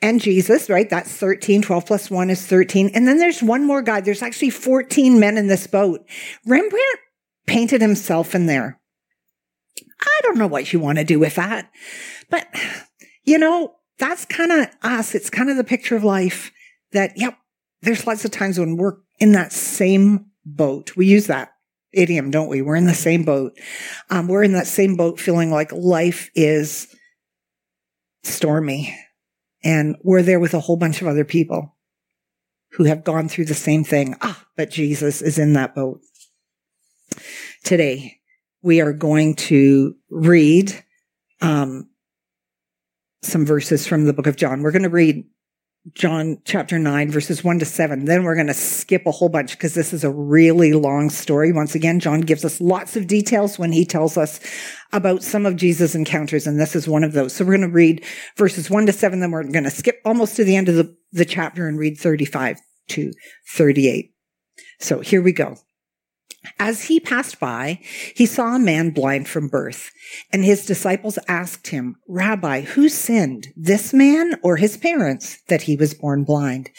and 0.00 0.22
Jesus, 0.22 0.70
right? 0.70 0.88
That's 0.88 1.12
13. 1.12 1.60
12 1.60 1.84
plus 1.84 2.10
1 2.10 2.30
is 2.30 2.46
13. 2.46 2.92
And 2.94 3.06
then 3.06 3.18
there's 3.18 3.42
one 3.42 3.66
more 3.66 3.82
guy. 3.82 4.00
There's 4.00 4.22
actually 4.22 4.48
14 4.48 5.20
men 5.20 5.36
in 5.36 5.48
this 5.48 5.66
boat. 5.66 6.00
Rembrandt 6.46 6.98
painted 7.46 7.82
himself 7.82 8.34
in 8.34 8.46
there. 8.46 8.80
I 10.00 10.20
don't 10.22 10.38
know 10.38 10.46
what 10.46 10.72
you 10.72 10.80
want 10.80 10.96
to 10.96 11.04
do 11.04 11.18
with 11.18 11.34
that. 11.34 11.70
But, 12.30 12.48
you 13.24 13.36
know, 13.36 13.74
that's 13.98 14.24
kind 14.24 14.50
of 14.50 14.68
us. 14.82 15.14
It's 15.14 15.28
kind 15.28 15.50
of 15.50 15.58
the 15.58 15.64
picture 15.64 15.94
of 15.94 16.04
life 16.04 16.52
that, 16.92 17.12
yep, 17.16 17.36
there's 17.82 18.06
lots 18.06 18.24
of 18.24 18.30
times 18.30 18.58
when 18.58 18.78
we're 18.78 18.96
in 19.20 19.32
that 19.32 19.52
same 19.52 20.24
boat. 20.46 20.96
We 20.96 21.04
use 21.04 21.26
that 21.26 21.51
idiom, 21.92 22.30
don't 22.30 22.48
we? 22.48 22.62
We're 22.62 22.76
in 22.76 22.86
the 22.86 22.94
same 22.94 23.24
boat. 23.24 23.58
Um, 24.10 24.28
we're 24.28 24.42
in 24.42 24.52
that 24.52 24.66
same 24.66 24.96
boat 24.96 25.20
feeling 25.20 25.50
like 25.50 25.72
life 25.72 26.30
is 26.34 26.94
stormy 28.24 28.96
and 29.64 29.96
we're 30.02 30.22
there 30.22 30.40
with 30.40 30.54
a 30.54 30.60
whole 30.60 30.76
bunch 30.76 31.00
of 31.00 31.08
other 31.08 31.24
people 31.24 31.76
who 32.72 32.84
have 32.84 33.04
gone 33.04 33.28
through 33.28 33.44
the 33.44 33.54
same 33.54 33.84
thing. 33.84 34.16
Ah, 34.22 34.44
but 34.56 34.70
Jesus 34.70 35.22
is 35.22 35.38
in 35.38 35.52
that 35.52 35.74
boat. 35.74 36.00
Today, 37.64 38.18
we 38.62 38.80
are 38.80 38.92
going 38.92 39.34
to 39.34 39.94
read 40.10 40.84
um, 41.40 41.90
some 43.22 43.44
verses 43.44 43.86
from 43.86 44.06
the 44.06 44.12
book 44.12 44.26
of 44.26 44.36
John. 44.36 44.62
We're 44.62 44.72
going 44.72 44.82
to 44.82 44.88
read 44.88 45.24
John 45.94 46.38
chapter 46.44 46.78
9, 46.78 47.10
verses 47.10 47.42
1 47.42 47.58
to 47.58 47.64
7. 47.64 48.04
Then 48.04 48.22
we're 48.22 48.36
going 48.36 48.46
to 48.46 48.54
skip 48.54 49.04
a 49.04 49.10
whole 49.10 49.28
bunch 49.28 49.52
because 49.52 49.74
this 49.74 49.92
is 49.92 50.04
a 50.04 50.10
really 50.10 50.72
long 50.72 51.10
story. 51.10 51.52
Once 51.52 51.74
again, 51.74 51.98
John 51.98 52.20
gives 52.20 52.44
us 52.44 52.60
lots 52.60 52.94
of 52.94 53.08
details 53.08 53.58
when 53.58 53.72
he 53.72 53.84
tells 53.84 54.16
us 54.16 54.38
about 54.92 55.24
some 55.24 55.44
of 55.44 55.56
Jesus' 55.56 55.96
encounters, 55.96 56.46
and 56.46 56.60
this 56.60 56.76
is 56.76 56.86
one 56.86 57.02
of 57.02 57.14
those. 57.14 57.32
So 57.32 57.44
we're 57.44 57.56
going 57.56 57.68
to 57.68 57.74
read 57.74 58.04
verses 58.36 58.70
1 58.70 58.86
to 58.86 58.92
7, 58.92 59.18
then 59.18 59.32
we're 59.32 59.42
going 59.42 59.64
to 59.64 59.70
skip 59.70 60.00
almost 60.04 60.36
to 60.36 60.44
the 60.44 60.54
end 60.54 60.68
of 60.68 60.76
the, 60.76 60.96
the 61.10 61.24
chapter 61.24 61.66
and 61.66 61.76
read 61.76 61.98
35 61.98 62.60
to 62.90 63.12
38. 63.50 64.14
So 64.78 65.00
here 65.00 65.20
we 65.20 65.32
go. 65.32 65.56
As 66.58 66.84
he 66.84 67.00
passed 67.00 67.38
by, 67.38 67.80
he 68.14 68.26
saw 68.26 68.54
a 68.54 68.58
man 68.58 68.90
blind 68.90 69.28
from 69.28 69.48
birth, 69.48 69.90
and 70.32 70.44
his 70.44 70.66
disciples 70.66 71.18
asked 71.28 71.68
him, 71.68 71.96
Rabbi, 72.08 72.62
who 72.62 72.88
sinned, 72.88 73.48
this 73.56 73.92
man 73.92 74.38
or 74.42 74.56
his 74.56 74.76
parents, 74.76 75.40
that 75.48 75.62
he 75.62 75.76
was 75.76 75.94
born 75.94 76.24
blind? 76.24 76.70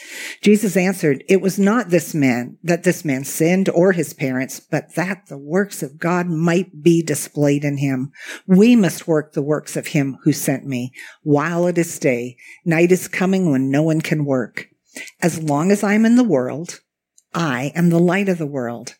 Jesus 0.41 0.75
answered, 0.75 1.23
It 1.29 1.41
was 1.41 1.59
not 1.59 1.89
this 1.89 2.13
man, 2.13 2.57
that 2.63 2.83
this 2.83 3.05
man 3.05 3.23
sinned 3.23 3.69
or 3.69 3.91
his 3.91 4.13
parents, 4.13 4.59
but 4.59 4.95
that 4.95 5.27
the 5.27 5.37
works 5.37 5.83
of 5.83 5.97
God 5.97 6.27
might 6.27 6.81
be 6.81 7.01
displayed 7.01 7.63
in 7.63 7.77
him. 7.77 8.11
We 8.47 8.75
must 8.75 9.07
work 9.07 9.33
the 9.33 9.41
works 9.41 9.75
of 9.75 9.87
him 9.87 10.17
who 10.23 10.33
sent 10.33 10.65
me 10.65 10.93
while 11.23 11.67
it 11.67 11.77
is 11.77 11.99
day. 11.99 12.37
Night 12.65 12.91
is 12.91 13.07
coming 13.07 13.49
when 13.51 13.69
no 13.69 13.83
one 13.83 14.01
can 14.01 14.25
work. 14.25 14.67
As 15.21 15.41
long 15.41 15.71
as 15.71 15.83
I 15.83 15.93
am 15.93 16.05
in 16.05 16.15
the 16.15 16.23
world, 16.23 16.81
I 17.33 17.71
am 17.75 17.89
the 17.89 17.99
light 17.99 18.29
of 18.29 18.37
the 18.37 18.45
world. 18.45 18.95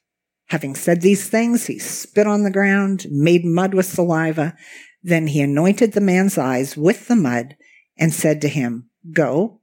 Having 0.53 0.75
said 0.75 1.01
these 1.01 1.27
things, 1.27 1.65
he 1.65 1.79
spit 1.79 2.27
on 2.27 2.43
the 2.43 2.51
ground, 2.51 3.07
made 3.09 3.43
mud 3.43 3.73
with 3.73 3.87
saliva. 3.87 4.55
Then 5.01 5.25
he 5.25 5.41
anointed 5.41 5.93
the 5.93 5.99
man's 5.99 6.37
eyes 6.37 6.77
with 6.77 7.07
the 7.07 7.15
mud 7.15 7.57
and 7.97 8.13
said 8.13 8.39
to 8.41 8.47
him, 8.47 8.87
Go, 9.11 9.61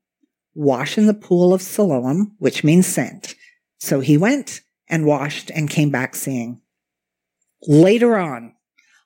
wash 0.53 0.99
in 0.99 1.07
the 1.07 1.15
pool 1.15 1.55
of 1.55 1.63
Siloam, 1.63 2.35
which 2.39 2.65
means 2.65 2.89
sent. 2.89 3.37
So 3.79 4.01
he 4.01 4.19
went 4.19 4.63
and 4.89 5.07
washed 5.07 5.53
and 5.55 5.71
came 5.71 5.91
back 5.91 6.17
seeing. 6.17 6.61
Later 7.69 8.19
on, 8.19 8.57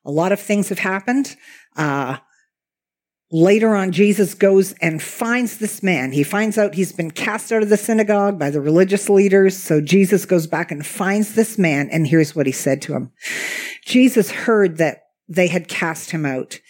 a 0.07 0.11
lot 0.11 0.33
of 0.33 0.41
things 0.41 0.71
have 0.71 0.79
happened. 0.79 1.37
Uh, 1.77 2.17
Later 3.37 3.75
on, 3.75 3.91
Jesus 3.91 4.33
goes 4.33 4.75
and 4.75 5.03
finds 5.03 5.59
this 5.59 5.83
man. 5.83 6.13
He 6.13 6.23
finds 6.23 6.57
out 6.57 6.77
he's 6.77 6.93
been 6.93 7.11
cast 7.11 7.51
out 7.51 7.65
of 7.65 7.69
the 7.69 7.77
synagogue 7.77 8.39
by 8.39 8.49
the 8.49 8.61
religious 8.61 9.11
leaders. 9.11 9.57
So 9.57 9.81
Jesus 9.81 10.25
goes 10.25 10.47
back 10.47 10.71
and 10.71 10.87
finds 10.87 11.35
this 11.35 11.59
man. 11.59 11.89
And 11.91 12.07
here's 12.07 12.37
what 12.37 12.47
he 12.47 12.53
said 12.53 12.81
to 12.83 12.95
him. 12.95 13.11
Jesus 13.85 14.31
heard 14.31 14.77
that 14.77 15.07
they 15.29 15.49
had 15.49 15.67
cast 15.67 16.13
him 16.13 16.25
out. 16.25 16.61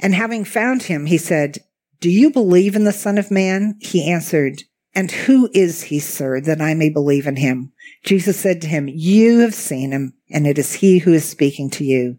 And 0.00 0.14
having 0.14 0.46
found 0.46 0.84
him, 0.84 1.04
he 1.04 1.18
said, 1.18 1.58
do 2.00 2.08
you 2.08 2.30
believe 2.30 2.76
in 2.76 2.84
the 2.84 2.92
son 2.92 3.18
of 3.18 3.30
man? 3.30 3.76
He 3.82 4.10
answered, 4.10 4.62
and 4.94 5.10
who 5.10 5.50
is 5.52 5.82
he, 5.82 5.98
sir, 5.98 6.40
that 6.40 6.62
I 6.62 6.72
may 6.72 6.88
believe 6.88 7.26
in 7.26 7.36
him? 7.36 7.74
Jesus 8.06 8.40
said 8.40 8.62
to 8.62 8.68
him, 8.68 8.88
you 8.88 9.40
have 9.40 9.54
seen 9.54 9.92
him 9.92 10.14
and 10.30 10.46
it 10.46 10.56
is 10.56 10.76
he 10.76 11.00
who 11.00 11.12
is 11.12 11.28
speaking 11.28 11.68
to 11.72 11.84
you. 11.84 12.16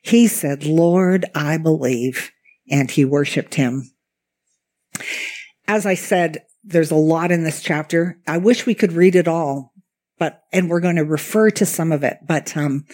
He 0.00 0.28
said, 0.28 0.64
Lord, 0.64 1.26
I 1.34 1.58
believe 1.58 2.30
and 2.70 2.90
he 2.90 3.04
worshiped 3.04 3.54
him. 3.54 3.90
As 5.66 5.86
I 5.86 5.94
said, 5.94 6.44
there's 6.62 6.90
a 6.90 6.96
lot 6.96 7.30
in 7.30 7.44
this 7.44 7.62
chapter. 7.62 8.18
I 8.26 8.38
wish 8.38 8.66
we 8.66 8.74
could 8.74 8.92
read 8.92 9.14
it 9.14 9.28
all, 9.28 9.72
but, 10.18 10.42
and 10.52 10.70
we're 10.70 10.80
going 10.80 10.96
to 10.96 11.04
refer 11.04 11.50
to 11.50 11.66
some 11.66 11.92
of 11.92 12.04
it, 12.04 12.18
but, 12.26 12.56
um, 12.56 12.84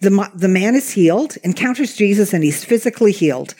the, 0.00 0.30
the 0.34 0.48
man 0.48 0.74
is 0.74 0.90
healed, 0.90 1.36
encounters 1.42 1.96
Jesus, 1.96 2.32
and 2.34 2.44
he's 2.44 2.64
physically 2.64 3.12
healed. 3.12 3.54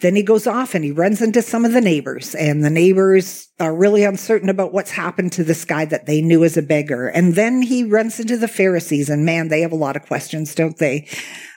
Then 0.00 0.14
he 0.14 0.22
goes 0.22 0.46
off 0.46 0.76
and 0.76 0.84
he 0.84 0.92
runs 0.92 1.20
into 1.20 1.42
some 1.42 1.64
of 1.64 1.72
the 1.72 1.80
neighbors, 1.80 2.34
and 2.36 2.64
the 2.64 2.70
neighbors 2.70 3.48
are 3.58 3.74
really 3.74 4.04
uncertain 4.04 4.48
about 4.48 4.72
what's 4.72 4.92
happened 4.92 5.32
to 5.32 5.42
this 5.42 5.64
guy 5.64 5.84
that 5.86 6.06
they 6.06 6.22
knew 6.22 6.44
as 6.44 6.56
a 6.56 6.62
beggar. 6.62 7.08
And 7.08 7.34
then 7.34 7.62
he 7.62 7.82
runs 7.82 8.20
into 8.20 8.36
the 8.36 8.46
Pharisees, 8.46 9.10
and 9.10 9.24
man, 9.24 9.48
they 9.48 9.60
have 9.62 9.72
a 9.72 9.76
lot 9.76 9.96
of 9.96 10.06
questions, 10.06 10.54
don't 10.54 10.78
they? 10.78 11.08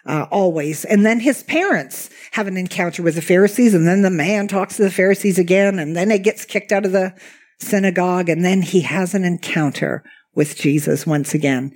Uh, 0.08 0.26
always. 0.32 0.86
And 0.86 1.06
then 1.06 1.20
his 1.20 1.44
parents 1.44 2.10
have 2.32 2.48
an 2.48 2.58
encounter 2.58 3.04
with 3.04 3.14
the 3.14 3.22
Pharisees, 3.22 3.76
and 3.76 3.88
then 3.88 4.02
the 4.02 4.10
man 4.10 4.48
talks 4.48 4.78
to 4.78 4.84
the 4.84 4.90
Pharisees 4.90 5.38
again, 5.38 5.78
and 5.78 5.96
then 5.96 6.10
he 6.10 6.18
gets 6.18 6.44
kicked 6.44 6.72
out 6.72 6.86
of 6.86 6.94
the 6.94 7.14
synagogue, 7.60 8.28
and 8.28 8.44
then 8.44 8.64
he 8.64 8.82
has 8.82 9.14
an 9.14 9.24
encounter 9.24 10.04
with 10.34 10.56
Jesus 10.56 11.06
once 11.06 11.36
again. 11.36 11.76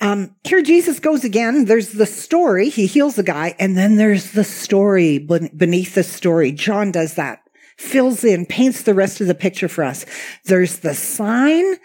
Um, 0.00 0.36
here 0.44 0.62
Jesus 0.62 1.00
goes 1.00 1.24
again. 1.24 1.64
There's 1.64 1.92
the 1.92 2.06
story. 2.06 2.68
He 2.68 2.86
heals 2.86 3.16
the 3.16 3.22
guy. 3.22 3.54
And 3.58 3.76
then 3.76 3.96
there's 3.96 4.32
the 4.32 4.44
story 4.44 5.18
beneath 5.18 5.94
the 5.94 6.02
story. 6.02 6.52
John 6.52 6.92
does 6.92 7.14
that, 7.14 7.40
fills 7.78 8.22
in, 8.24 8.46
paints 8.46 8.82
the 8.82 8.94
rest 8.94 9.20
of 9.20 9.26
the 9.26 9.34
picture 9.34 9.68
for 9.68 9.84
us. 9.84 10.04
There's 10.44 10.80
the 10.80 10.94
sign 10.94 11.76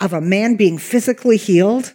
of 0.00 0.12
a 0.12 0.20
man 0.20 0.56
being 0.56 0.78
physically 0.78 1.36
healed. 1.36 1.94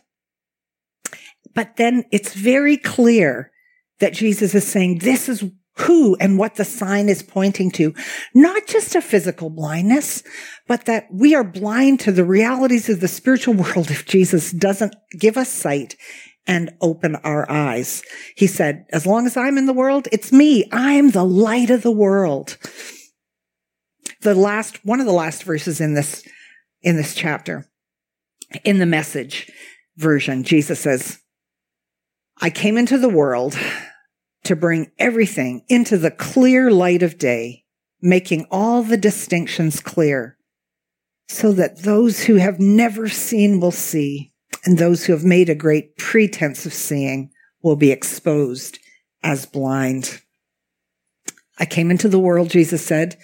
But 1.54 1.78
then 1.78 2.04
it's 2.12 2.34
very 2.34 2.78
clear 2.78 3.51
that 4.00 4.13
Jesus 4.13 4.56
is 4.56 4.68
saying, 4.68 5.00
this 5.00 5.30
is 5.30 5.44
who 5.78 6.16
and 6.20 6.38
what 6.38 6.56
the 6.56 6.66
sign 6.66 7.10
is 7.10 7.24
pointing 7.24 7.72
to. 7.72 7.94
Not 8.34 8.68
just 8.68 8.96
a 8.96 9.01
physical 9.01 9.50
blindness, 9.50 10.24
but 10.68 10.86
that 10.86 11.08
we 11.12 11.34
are 11.34 11.44
blind 11.44 12.00
to 12.01 12.12
the 12.12 12.25
realities 12.25 12.90
of 12.90 13.00
the 13.00 13.08
spiritual 13.08 13.54
world 13.54 13.90
if 13.90 14.06
Jesus 14.06 14.51
doesn't 14.51 14.96
give 15.18 15.38
us 15.38 15.50
sight 15.50 15.96
and 16.48 16.72
open 16.82 17.16
our 17.18 17.50
eyes. 17.50 18.04
He 18.36 18.48
said, 18.48 18.86
as 18.92 19.06
long 19.06 19.25
as 19.25 19.38
I'm 19.38 19.58
in 19.58 19.66
the 19.66 19.74
world, 19.74 20.08
it's 20.12 20.32
me. 20.32 20.68
I'm 20.72 21.12
the 21.12 21.25
light 21.25 21.70
of 21.70 21.84
the 21.84 21.92
world. 21.92 22.58
The 24.22 24.36
last, 24.36 24.84
one 24.86 25.00
of 25.00 25.06
the 25.06 25.13
last 25.13 25.44
verses 25.44 25.80
in 25.80 25.94
this, 25.94 26.24
in 26.82 26.98
this 26.98 27.16
chapter, 27.16 27.66
in 28.63 28.80
the 28.80 28.86
message 28.86 29.50
version, 29.98 30.44
Jesus 30.44 30.80
says, 30.80 31.20
I 32.40 32.50
came 32.50 32.78
into 32.78 32.98
the 32.98 33.10
world 33.10 33.58
to 34.43 34.55
bring 34.55 34.91
everything 34.98 35.63
into 35.69 35.98
the 35.98 36.12
clear 36.12 36.71
light 36.71 37.03
of 37.03 37.17
day, 37.17 37.63
making 38.01 38.48
all 38.50 38.83
the 38.83 38.98
distinctions 38.98 39.79
clear, 39.79 40.38
so 41.27 41.51
that 41.53 41.83
those 41.83 42.24
who 42.25 42.36
have 42.36 42.60
never 42.60 43.07
seen 43.07 43.60
will 43.60 43.71
see, 43.71 44.33
and 44.65 44.77
those 44.77 45.05
who 45.05 45.13
have 45.13 45.24
made 45.24 45.50
a 45.50 45.55
great 45.55 45.98
pretense 45.98 46.65
of 46.65 46.74
seeing 46.74 47.31
will 47.62 47.75
be 47.75 47.91
exposed 47.91 48.79
as 49.24 49.45
blind. 49.45 50.21
I 51.60 51.65
came 51.65 51.91
into 51.91 52.10
the 52.10 52.19
world, 52.19 52.50
Jesus 52.50 52.83
said, 52.83 53.17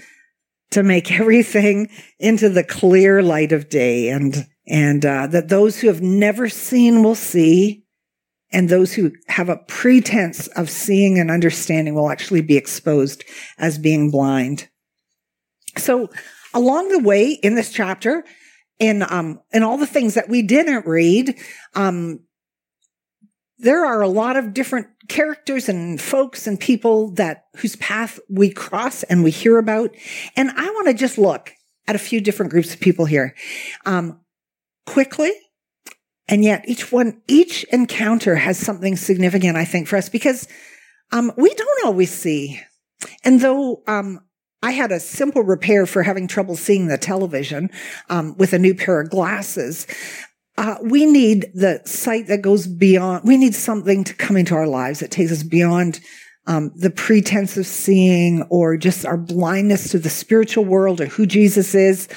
to 0.72 0.84
make 0.84 1.12
everything 1.20 1.90
into 2.20 2.50
the 2.50 2.64
clear 2.64 3.22
light 3.24 3.52
of 3.52 3.70
day, 3.70 4.10
and 4.10 4.48
and 4.68 5.06
uh, 5.06 5.28
that 5.28 5.50
those 5.50 5.80
who 5.80 5.88
have 5.88 6.02
never 6.02 6.50
seen 6.50 7.02
will 7.02 7.16
see, 7.16 7.86
and 8.52 8.70
those 8.70 8.94
who 8.94 9.12
have 9.28 9.50
a 9.50 9.58
pretense 9.58 10.48
of 10.48 10.70
seeing 10.70 11.20
and 11.20 11.30
understanding 11.30 11.94
will 11.94 12.10
actually 12.10 12.42
be 12.42 12.58
exposed 12.58 13.24
as 13.58 13.78
being 13.78 14.10
blind. 14.10 14.70
So 15.78 16.10
along 16.54 16.90
the 16.90 17.00
way 17.00 17.32
in 17.32 17.56
this 17.56 17.72
chapter, 17.72 18.24
in 18.80 19.04
um, 19.10 19.42
in 19.52 19.64
all 19.64 19.78
the 19.78 19.88
things 19.88 20.14
that 20.14 20.30
we 20.30 20.42
didn't 20.42 20.86
read, 20.86 21.36
um, 21.74 22.20
there 23.60 23.86
are 23.86 24.02
a 24.02 24.08
lot 24.08 24.38
of 24.38 24.54
different 24.54 24.88
characters 25.08 25.68
and 25.68 26.00
folks 26.00 26.46
and 26.46 26.60
people 26.60 27.12
that 27.12 27.46
whose 27.58 27.76
path 27.78 28.20
we 28.30 28.52
cross 28.52 29.04
and 29.04 29.24
we 29.24 29.32
hear 29.32 29.58
about. 29.58 29.96
And 30.36 30.52
I 30.52 30.70
want 30.70 30.88
to 30.88 30.94
just 30.94 31.18
look 31.18 31.54
at 31.88 31.96
a 31.96 32.00
few 32.00 32.22
different 32.22 32.52
groups 32.52 32.74
of 32.74 32.80
people 32.80 33.06
here, 33.06 33.36
um, 33.86 34.20
quickly. 34.86 35.32
And 36.28 36.44
yet 36.44 36.66
each 36.68 36.92
one, 36.92 37.22
each 37.28 37.64
encounter 37.66 38.36
has 38.36 38.58
something 38.58 38.96
significant, 38.96 39.58
I 39.58 39.66
think, 39.66 39.88
for 39.88 39.98
us 39.98 40.10
because, 40.10 40.48
um, 41.12 41.32
we 41.38 41.54
don't 41.54 41.86
always 41.86 42.12
see. 42.12 42.60
And 43.24 43.40
though, 43.40 43.84
um, 43.88 44.20
I 44.62 44.72
had 44.72 44.92
a 44.92 45.00
simple 45.00 45.44
repair 45.44 45.86
for 45.86 46.04
having 46.04 46.28
trouble 46.28 46.56
seeing 46.56 46.88
the 46.88 46.98
television, 46.98 47.70
um, 48.10 48.36
with 48.38 48.54
a 48.54 48.60
new 48.60 48.76
pair 48.76 49.00
of 49.00 49.10
glasses. 49.10 49.88
Uh, 50.58 50.78
we 50.82 51.06
need 51.06 51.52
the 51.54 51.82
sight 51.86 52.28
that 52.28 52.42
goes 52.42 52.66
beyond, 52.68 53.24
we 53.24 53.38
need 53.38 53.54
something 53.54 54.04
to 54.04 54.14
come 54.16 54.36
into 54.36 54.56
our 54.56 54.68
lives 54.68 55.00
that 55.00 55.12
takes 55.12 55.32
us 55.32 55.44
beyond 55.44 56.00
um, 56.48 56.72
the 56.76 56.90
pretense 56.90 57.58
of 57.58 57.68
seeing 57.68 58.42
or 58.50 58.78
just 58.78 59.06
our 59.06 59.18
blindness 59.18 59.90
to 59.92 60.00
the 60.00 60.10
spiritual 60.10 60.66
world 60.66 61.02
or 61.02 61.06
who 61.06 61.26
Jesus 61.26 61.76
is 61.76 62.08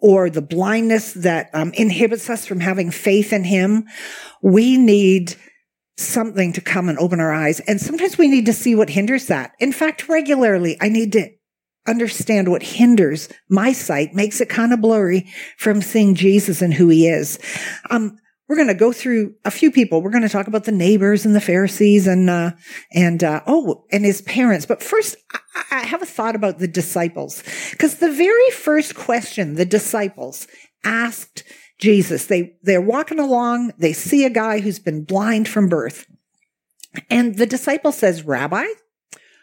or 0.00 0.30
the 0.30 0.42
blindness 0.42 1.12
that 1.12 1.50
um, 1.52 1.72
inhibits 1.74 2.30
us 2.30 2.46
from 2.46 2.60
having 2.60 2.90
faith 2.90 3.32
in 3.32 3.44
him. 3.44 3.86
We 4.42 4.76
need 4.76 5.34
something 5.98 6.52
to 6.54 6.60
come 6.60 6.88
and 6.88 6.98
open 6.98 7.20
our 7.20 7.32
eyes. 7.32 7.60
And 7.60 7.80
sometimes 7.80 8.16
we 8.16 8.28
need 8.28 8.46
to 8.46 8.52
see 8.52 8.74
what 8.74 8.90
hinders 8.90 9.26
that. 9.26 9.52
In 9.58 9.72
fact, 9.72 10.08
regularly, 10.08 10.78
I 10.80 10.88
need 10.88 11.12
to 11.12 11.30
understand 11.86 12.48
what 12.48 12.62
hinders 12.62 13.28
my 13.48 13.72
sight, 13.72 14.14
makes 14.14 14.40
it 14.40 14.48
kind 14.48 14.72
of 14.72 14.80
blurry 14.80 15.26
from 15.58 15.82
seeing 15.82 16.14
Jesus 16.14 16.62
and 16.62 16.72
who 16.72 16.88
he 16.88 17.08
is. 17.08 17.38
Um, 17.90 18.18
we're 18.50 18.56
going 18.56 18.66
to 18.66 18.74
go 18.74 18.92
through 18.92 19.32
a 19.44 19.50
few 19.50 19.70
people. 19.70 20.02
We're 20.02 20.10
going 20.10 20.24
to 20.24 20.28
talk 20.28 20.48
about 20.48 20.64
the 20.64 20.72
neighbors 20.72 21.24
and 21.24 21.36
the 21.36 21.40
Pharisees 21.40 22.08
and, 22.08 22.28
uh, 22.28 22.50
and, 22.92 23.22
uh, 23.22 23.42
oh, 23.46 23.84
and 23.92 24.04
his 24.04 24.22
parents. 24.22 24.66
But 24.66 24.82
first, 24.82 25.14
I, 25.32 25.38
I 25.70 25.80
have 25.84 26.02
a 26.02 26.06
thought 26.06 26.34
about 26.34 26.58
the 26.58 26.66
disciples 26.66 27.44
because 27.70 27.98
the 27.98 28.10
very 28.10 28.50
first 28.50 28.96
question 28.96 29.54
the 29.54 29.64
disciples 29.64 30.48
asked 30.82 31.44
Jesus, 31.78 32.26
they, 32.26 32.56
they're 32.60 32.80
walking 32.80 33.20
along. 33.20 33.70
They 33.78 33.92
see 33.92 34.24
a 34.24 34.30
guy 34.30 34.58
who's 34.58 34.80
been 34.80 35.04
blind 35.04 35.46
from 35.46 35.68
birth. 35.68 36.06
And 37.08 37.36
the 37.36 37.46
disciple 37.46 37.92
says, 37.92 38.24
Rabbi, 38.24 38.66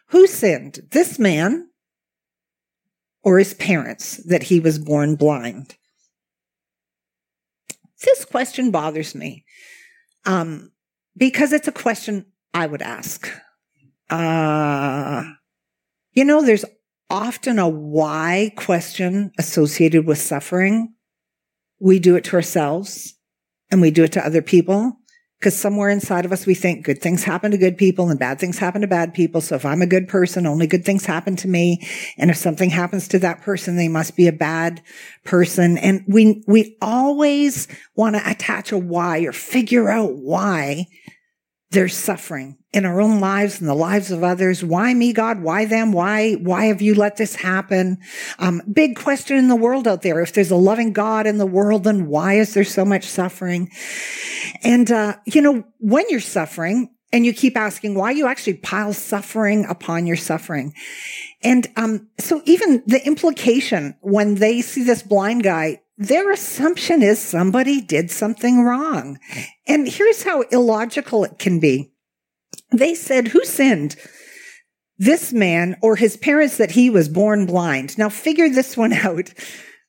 who 0.07 0.27
sinned? 0.27 0.81
This 0.91 1.17
man 1.17 1.69
or 3.23 3.39
his 3.39 3.53
parents 3.53 4.17
that 4.25 4.43
he 4.43 4.59
was 4.59 4.77
born 4.79 5.15
blind? 5.15 5.77
This 8.03 8.25
question 8.25 8.71
bothers 8.71 9.15
me 9.15 9.45
um, 10.25 10.71
because 11.15 11.53
it's 11.53 11.67
a 11.67 11.71
question 11.71 12.25
I 12.53 12.67
would 12.67 12.81
ask. 12.81 13.29
Uh, 14.09 15.23
you 16.13 16.23
know, 16.23 16.41
there's 16.43 16.65
often 17.09 17.59
a 17.59 17.67
why 17.67 18.51
question 18.55 19.31
associated 19.37 20.05
with 20.05 20.17
suffering. 20.17 20.93
We 21.79 21.99
do 21.99 22.15
it 22.15 22.23
to 22.25 22.35
ourselves 22.35 23.15
and 23.71 23.81
we 23.81 23.91
do 23.91 24.03
it 24.03 24.11
to 24.13 24.25
other 24.25 24.41
people. 24.41 24.97
Because 25.39 25.55
somewhere 25.55 25.89
inside 25.89 26.25
of 26.25 26.31
us, 26.31 26.47
we 26.47 26.55
think 26.55 26.83
good 26.83 26.99
things 26.99 27.23
happen 27.23 27.51
to 27.51 27.57
good 27.57 27.77
people 27.77 28.09
and 28.09 28.19
bad 28.19 28.39
things 28.39 28.57
happen 28.57 28.81
to 28.81 28.87
bad 28.87 29.13
people. 29.13 29.39
So 29.39 29.55
if 29.55 29.65
I'm 29.65 29.83
a 29.83 29.87
good 29.87 30.07
person, 30.07 30.47
only 30.47 30.65
good 30.65 30.83
things 30.83 31.05
happen 31.05 31.35
to 31.37 31.47
me. 31.47 31.87
And 32.17 32.31
if 32.31 32.37
something 32.37 32.71
happens 32.71 33.07
to 33.09 33.19
that 33.19 33.43
person, 33.43 33.75
they 33.75 33.87
must 33.87 34.15
be 34.15 34.27
a 34.27 34.33
bad 34.33 34.81
person. 35.23 35.77
And 35.77 36.03
we, 36.07 36.43
we 36.47 36.75
always 36.81 37.67
want 37.95 38.15
to 38.15 38.29
attach 38.29 38.71
a 38.71 38.79
why 38.79 39.19
or 39.19 39.31
figure 39.31 39.89
out 39.89 40.15
why 40.15 40.87
there's 41.71 41.97
suffering 41.97 42.57
in 42.71 42.85
our 42.85 43.01
own 43.01 43.19
lives 43.19 43.59
and 43.59 43.67
the 43.67 43.73
lives 43.73 44.09
of 44.09 44.23
others. 44.23 44.63
Why 44.63 44.93
me, 44.93 45.11
God? 45.11 45.41
Why 45.41 45.65
them? 45.65 45.91
Why, 45.91 46.33
why 46.33 46.65
have 46.65 46.81
you 46.81 46.95
let 46.95 47.17
this 47.17 47.35
happen? 47.35 47.97
Um, 48.39 48.61
big 48.71 48.95
question 48.95 49.37
in 49.37 49.49
the 49.49 49.55
world 49.55 49.87
out 49.87 50.01
there. 50.01 50.21
If 50.21 50.33
there's 50.33 50.51
a 50.51 50.55
loving 50.55 50.93
God 50.93 51.27
in 51.27 51.39
the 51.39 51.45
world, 51.45 51.83
then 51.83 52.07
why 52.07 52.35
is 52.35 52.53
there 52.53 52.63
so 52.63 52.85
much 52.85 53.05
suffering? 53.05 53.69
And, 54.63 54.89
uh, 54.91 55.17
you 55.25 55.41
know, 55.41 55.65
when 55.79 56.05
you're 56.09 56.19
suffering 56.21 56.89
and 57.11 57.25
you 57.25 57.33
keep 57.33 57.57
asking 57.57 57.95
why, 57.95 58.11
you 58.11 58.27
actually 58.27 58.55
pile 58.55 58.93
suffering 58.93 59.65
upon 59.65 60.07
your 60.07 60.17
suffering. 60.17 60.73
And, 61.43 61.67
um, 61.75 62.07
so 62.17 62.41
even 62.45 62.81
the 62.85 63.05
implication 63.05 63.95
when 63.99 64.35
they 64.35 64.61
see 64.61 64.83
this 64.83 65.03
blind 65.03 65.43
guy, 65.43 65.81
their 65.97 66.31
assumption 66.31 67.01
is 67.01 67.19
somebody 67.19 67.81
did 67.81 68.11
something 68.11 68.63
wrong. 68.63 69.19
And 69.67 69.87
here's 69.87 70.23
how 70.23 70.41
illogical 70.41 71.23
it 71.23 71.39
can 71.39 71.59
be. 71.59 71.91
They 72.71 72.93
said, 72.93 73.29
who 73.29 73.43
sinned? 73.43 73.95
This 74.99 75.33
man 75.33 75.77
or 75.81 75.95
his 75.95 76.17
parents 76.17 76.57
that 76.57 76.71
he 76.71 76.89
was 76.89 77.09
born 77.09 77.45
blind. 77.45 77.97
Now 77.97 78.09
figure 78.09 78.49
this 78.49 78.75
one 78.77 78.93
out. 78.93 79.33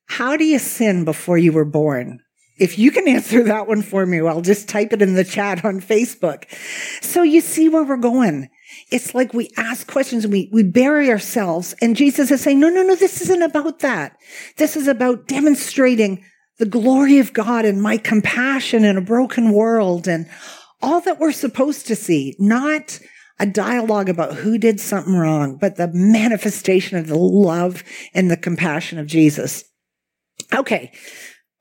How 0.06 0.36
do 0.36 0.44
you 0.44 0.58
sin 0.58 1.04
before 1.04 1.38
you 1.38 1.52
were 1.52 1.64
born? 1.64 2.20
If 2.58 2.78
you 2.78 2.90
can 2.90 3.06
answer 3.06 3.44
that 3.44 3.68
one 3.68 3.82
for 3.82 4.04
me, 4.04 4.20
I'll 4.20 4.40
just 4.40 4.68
type 4.68 4.92
it 4.92 5.02
in 5.02 5.14
the 5.14 5.24
chat 5.24 5.64
on 5.64 5.80
Facebook. 5.80 6.44
So 7.02 7.22
you 7.22 7.40
see 7.40 7.68
where 7.68 7.84
we're 7.84 7.96
going. 7.96 8.48
It's 8.90 9.14
like 9.14 9.34
we 9.34 9.50
ask 9.56 9.86
questions 9.86 10.24
and 10.24 10.32
we, 10.32 10.48
we 10.52 10.62
bury 10.62 11.10
ourselves 11.10 11.74
and 11.82 11.96
Jesus 11.96 12.30
is 12.30 12.40
saying, 12.40 12.58
no, 12.58 12.68
no, 12.68 12.82
no, 12.82 12.94
this 12.94 13.20
isn't 13.20 13.42
about 13.42 13.80
that. 13.80 14.16
This 14.56 14.76
is 14.76 14.88
about 14.88 15.28
demonstrating 15.28 16.24
the 16.58 16.66
glory 16.66 17.18
of 17.18 17.32
God 17.32 17.64
and 17.64 17.82
my 17.82 17.96
compassion 17.96 18.84
in 18.84 18.96
a 18.96 19.02
broken 19.02 19.52
world 19.52 20.08
and 20.08 20.28
all 20.80 21.00
that 21.02 21.18
we're 21.18 21.32
supposed 21.32 21.86
to 21.86 21.96
see, 21.96 22.34
not 22.38 22.98
a 23.38 23.46
dialogue 23.46 24.08
about 24.08 24.34
who 24.34 24.58
did 24.58 24.80
something 24.80 25.14
wrong, 25.14 25.56
but 25.56 25.76
the 25.76 25.88
manifestation 25.92 26.98
of 26.98 27.06
the 27.06 27.18
love 27.18 27.84
and 28.14 28.30
the 28.30 28.36
compassion 28.36 28.98
of 28.98 29.06
Jesus. 29.06 29.64
Okay. 30.52 30.92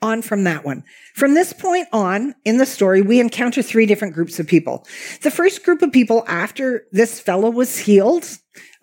On 0.02 0.22
from 0.22 0.44
that 0.44 0.64
one. 0.64 0.84
From 1.16 1.34
this 1.34 1.54
point 1.54 1.88
on 1.92 2.36
in 2.46 2.58
the 2.58 2.68
story, 2.68 3.02
we 3.02 3.20
encounter 3.20 3.64
three 3.64 3.88
different 3.88 4.14
groups 4.14 4.40
of 4.40 4.46
people. 4.46 4.86
The 5.24 5.32
first 5.32 5.64
group 5.64 5.82
of 5.82 5.92
people 5.92 6.24
after 6.28 6.86
this 6.92 7.20
fellow 7.20 7.50
was 7.50 7.80
healed, 7.80 8.28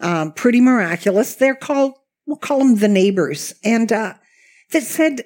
um, 0.00 0.32
pretty 0.32 0.60
miraculous. 0.60 1.36
They're 1.36 1.54
called, 1.54 1.94
we'll 2.26 2.36
call 2.36 2.58
them 2.58 2.76
the 2.76 2.88
neighbors. 2.88 3.54
And, 3.62 3.92
uh, 3.92 4.14
that 4.72 4.82
said, 4.82 5.24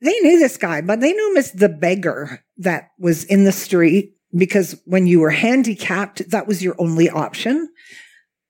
they 0.00 0.18
knew 0.20 0.38
this 0.38 0.56
guy, 0.56 0.80
but 0.80 1.00
they 1.00 1.12
knew 1.12 1.30
him 1.30 1.36
as 1.36 1.52
the 1.52 1.68
beggar 1.68 2.42
that 2.58 2.90
was 2.98 3.24
in 3.24 3.44
the 3.44 3.52
street 3.52 4.14
because 4.36 4.80
when 4.84 5.06
you 5.06 5.20
were 5.20 5.30
handicapped, 5.30 6.30
that 6.30 6.46
was 6.46 6.62
your 6.62 6.74
only 6.78 7.08
option, 7.08 7.68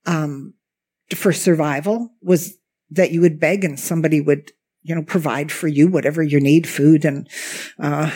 um, 0.06 0.54
for 1.14 1.32
survival 1.32 2.10
was 2.22 2.56
that 2.90 3.10
you 3.10 3.20
would 3.20 3.38
beg 3.38 3.64
and 3.64 3.78
somebody 3.78 4.20
would 4.20 4.52
you 4.84 4.94
know, 4.94 5.02
provide 5.02 5.50
for 5.50 5.66
you 5.66 5.88
whatever 5.88 6.22
you 6.22 6.40
need, 6.40 6.68
food 6.68 7.04
and, 7.04 7.28
uh, 7.78 8.10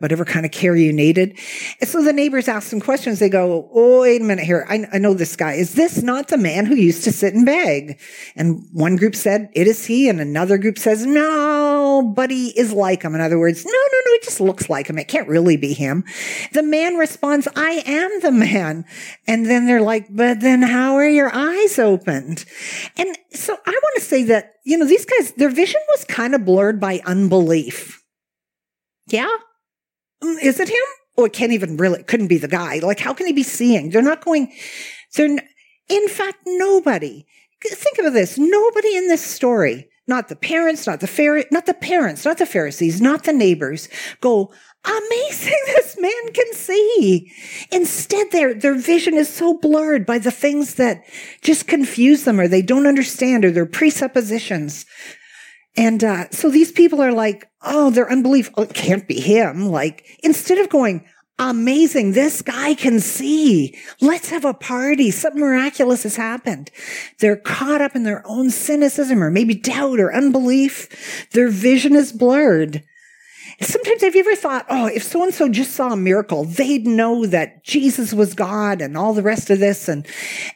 whatever 0.00 0.24
kind 0.24 0.46
of 0.46 0.52
care 0.52 0.74
you 0.74 0.92
needed. 0.92 1.38
And 1.80 1.88
so 1.88 2.02
the 2.02 2.12
neighbors 2.12 2.48
ask 2.48 2.68
some 2.68 2.80
questions. 2.80 3.18
They 3.18 3.28
go, 3.28 3.70
Oh, 3.72 4.00
wait 4.00 4.20
a 4.20 4.24
minute 4.24 4.44
here. 4.44 4.66
I, 4.68 4.86
I, 4.92 4.98
know 4.98 5.14
this 5.14 5.36
guy. 5.36 5.52
Is 5.52 5.74
this 5.74 6.02
not 6.02 6.28
the 6.28 6.38
man 6.38 6.66
who 6.66 6.74
used 6.74 7.04
to 7.04 7.12
sit 7.12 7.34
and 7.34 7.44
beg? 7.44 8.00
And 8.34 8.64
one 8.72 8.96
group 8.96 9.14
said, 9.14 9.50
it 9.54 9.66
is 9.66 9.84
he. 9.84 10.08
And 10.08 10.20
another 10.20 10.56
group 10.56 10.78
says, 10.78 11.04
no, 11.04 11.69
he 12.30 12.50
is 12.50 12.72
like 12.72 13.02
him. 13.02 13.14
In 13.14 13.20
other 13.20 13.38
words, 13.38 13.64
no, 13.64 13.70
no, 13.72 13.98
no, 14.06 14.12
it 14.12 14.22
just 14.22 14.40
looks 14.40 14.68
like 14.68 14.88
him. 14.88 14.98
It 14.98 15.08
can't 15.08 15.28
really 15.28 15.56
be 15.56 15.72
him. 15.72 16.04
The 16.52 16.62
man 16.62 16.96
responds, 16.96 17.48
I 17.56 17.82
am 17.86 18.20
the 18.20 18.32
man. 18.32 18.84
And 19.26 19.46
then 19.46 19.66
they're 19.66 19.82
like, 19.82 20.06
but 20.10 20.40
then 20.40 20.62
how 20.62 20.94
are 20.94 21.08
your 21.08 21.34
eyes 21.34 21.78
opened? 21.78 22.44
And 22.96 23.16
so 23.32 23.56
I 23.66 23.70
want 23.70 23.94
to 23.96 24.02
say 24.02 24.24
that, 24.24 24.54
you 24.64 24.78
know, 24.78 24.86
these 24.86 25.04
guys, 25.04 25.32
their 25.32 25.50
vision 25.50 25.80
was 25.90 26.04
kind 26.04 26.34
of 26.34 26.44
blurred 26.44 26.80
by 26.80 27.00
unbelief. 27.04 28.02
Yeah. 29.08 29.36
Mm, 30.22 30.42
is 30.42 30.60
it 30.60 30.68
him? 30.68 30.76
Oh, 31.18 31.24
it 31.24 31.32
can't 31.32 31.52
even 31.52 31.76
really, 31.76 32.02
couldn't 32.04 32.28
be 32.28 32.38
the 32.38 32.48
guy. 32.48 32.78
Like, 32.78 33.00
how 33.00 33.12
can 33.12 33.26
he 33.26 33.32
be 33.32 33.42
seeing? 33.42 33.90
They're 33.90 34.02
not 34.02 34.24
going, 34.24 34.52
they're, 35.16 35.38
in 35.88 36.08
fact, 36.08 36.38
nobody. 36.46 37.26
Think 37.62 37.98
about 37.98 38.14
this. 38.14 38.38
Nobody 38.38 38.96
in 38.96 39.08
this 39.08 39.22
story, 39.22 39.89
not 40.10 40.28
the 40.28 40.36
parents, 40.36 40.86
not 40.86 41.00
the 41.00 41.06
Phar- 41.06 41.46
not 41.50 41.64
the 41.64 41.72
parents, 41.72 42.26
not 42.26 42.36
the 42.36 42.44
Pharisees, 42.44 43.00
not 43.00 43.24
the 43.24 43.32
neighbors, 43.32 43.88
go, 44.20 44.52
amazing 44.84 45.54
this 45.66 45.96
man 45.98 46.32
can 46.34 46.52
see. 46.52 47.32
Instead, 47.72 48.30
their, 48.30 48.52
their 48.52 48.74
vision 48.74 49.14
is 49.14 49.32
so 49.32 49.56
blurred 49.56 50.04
by 50.04 50.18
the 50.18 50.30
things 50.30 50.74
that 50.74 51.02
just 51.40 51.66
confuse 51.66 52.24
them 52.24 52.38
or 52.38 52.48
they 52.48 52.62
don't 52.62 52.86
understand 52.86 53.44
or 53.44 53.50
their 53.50 53.66
presuppositions. 53.66 54.84
And 55.76 56.02
uh, 56.02 56.28
so 56.30 56.50
these 56.50 56.72
people 56.72 57.00
are 57.00 57.12
like, 57.12 57.48
oh, 57.62 57.90
their 57.90 58.10
unbelief, 58.10 58.50
oh, 58.56 58.62
it 58.62 58.74
can't 58.74 59.06
be 59.06 59.20
him. 59.20 59.66
Like, 59.66 60.18
instead 60.22 60.58
of 60.58 60.68
going, 60.68 61.06
amazing, 61.40 62.12
this 62.12 62.42
guy 62.42 62.74
can 62.74 63.00
see. 63.00 63.76
Let's 64.00 64.28
have 64.28 64.44
a 64.44 64.54
party. 64.54 65.10
Something 65.10 65.40
miraculous 65.40 66.02
has 66.02 66.16
happened. 66.16 66.70
They're 67.18 67.36
caught 67.36 67.80
up 67.80 67.96
in 67.96 68.02
their 68.04 68.22
own 68.26 68.50
cynicism 68.50 69.22
or 69.22 69.30
maybe 69.30 69.54
doubt 69.54 69.98
or 69.98 70.14
unbelief. 70.14 71.28
Their 71.32 71.48
vision 71.48 71.96
is 71.96 72.12
blurred. 72.12 72.84
Sometimes 73.60 74.02
have 74.02 74.14
you 74.14 74.20
ever 74.20 74.36
thought, 74.36 74.66
oh, 74.70 74.86
if 74.86 75.02
so 75.02 75.22
and 75.22 75.34
so 75.34 75.48
just 75.48 75.74
saw 75.74 75.92
a 75.92 75.96
miracle, 75.96 76.44
they'd 76.44 76.86
know 76.86 77.26
that 77.26 77.64
Jesus 77.64 78.12
was 78.12 78.34
God 78.34 78.80
and 78.80 78.96
all 78.96 79.12
the 79.12 79.22
rest 79.22 79.50
of 79.50 79.58
this. 79.58 79.88
And, 79.88 80.06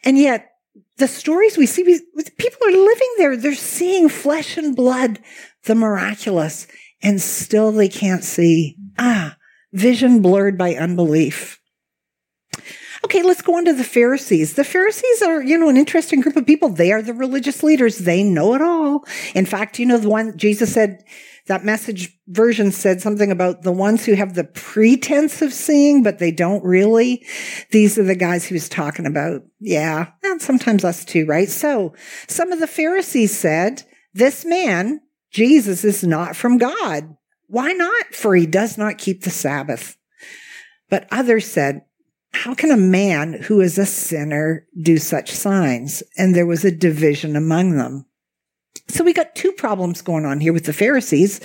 and 0.05 0.19
yet 0.19 0.53
the 0.97 1.09
stories 1.09 1.59
we 1.59 1.67
see, 1.67 1.83
we, 1.83 2.01
people 2.39 2.67
are 2.67 2.71
living 2.71 3.15
there. 3.19 3.37
They're 3.37 3.55
seeing 3.55 4.09
flesh 4.09 4.57
and 4.57 4.77
blood, 4.77 5.19
the 5.65 5.75
miraculous, 5.75 6.67
and 7.03 7.21
still 7.21 7.73
they 7.73 7.89
can't 7.89 8.25
see. 8.25 8.77
Ah, 8.99 9.37
vision 9.75 10.23
blurred 10.23 10.57
by 10.57 10.75
unbelief. 10.75 11.61
Okay, 13.05 13.23
let's 13.23 13.43
go 13.43 13.59
on 13.59 13.67
to 13.67 13.75
the 13.75 13.85
Pharisees. 13.85 14.55
The 14.55 14.65
Pharisees 14.65 15.21
are, 15.21 15.43
you 15.43 15.59
know, 15.59 15.69
an 15.69 15.77
interesting 15.77 16.23
group 16.23 16.37
of 16.37 16.47
people. 16.47 16.71
They 16.71 16.91
are 16.91 17.03
the 17.03 17.13
religious 17.13 17.63
leaders. 17.63 17.99
They 17.99 18.23
know 18.23 18.55
it 18.55 18.63
all. 18.63 19.05
In 19.35 19.45
fact, 19.45 19.79
you 19.79 19.85
know, 19.85 19.99
the 19.99 20.09
one 20.09 20.39
Jesus 20.39 20.73
said, 20.73 21.05
that 21.47 21.67
message 21.67 22.19
version 22.29 22.73
said 22.73 23.03
something 23.03 23.31
about 23.31 23.61
the 23.61 23.73
ones 23.73 24.07
who 24.07 24.15
have 24.15 24.35
the 24.35 24.45
pretense 24.45 25.43
of 25.43 25.53
seeing, 25.53 26.03
but 26.03 26.19
they 26.19 26.31
don't 26.31 26.65
really. 26.65 27.27
These 27.71 27.99
are 27.99 28.05
the 28.05 28.15
guys 28.15 28.47
he 28.47 28.55
was 28.55 28.71
talking 28.71 29.05
about. 29.05 29.43
Yeah. 29.61 30.07
And 30.23 30.41
sometimes 30.41 30.85
us 30.85 31.05
too, 31.05 31.27
right? 31.27 31.51
So 31.51 31.93
some 32.27 32.51
of 32.51 32.61
the 32.61 32.67
Pharisees 32.67 33.37
said, 33.37 33.83
this 34.15 34.47
man, 34.47 35.03
Jesus, 35.31 35.85
is 35.85 36.03
not 36.03 36.35
from 36.35 36.57
God. 36.57 37.15
Why 37.47 37.73
not? 37.73 38.15
For 38.15 38.35
he 38.35 38.47
does 38.47 38.79
not 38.79 38.99
keep 38.99 39.23
the 39.23 39.31
Sabbath. 39.31 39.97
But 40.91 41.09
others 41.11 41.47
said, 41.47 41.83
how 42.33 42.55
can 42.55 42.71
a 42.71 42.77
man 42.77 43.35
who 43.35 43.61
is 43.61 43.79
a 43.79 43.87
sinner 43.87 44.67
do 44.81 44.99
such 44.99 45.31
signs? 45.31 46.03
And 46.17 46.35
there 46.35 46.47
was 46.47 46.65
a 46.65 46.71
division 46.71 47.37
among 47.37 47.77
them. 47.77 48.07
So 48.89 49.05
we 49.05 49.13
got 49.13 49.35
two 49.35 49.53
problems 49.53 50.03
going 50.03 50.27
on 50.27 50.41
here 50.41 50.53
with 50.53 50.67
the 50.67 50.73
Pharisees. 50.73 51.39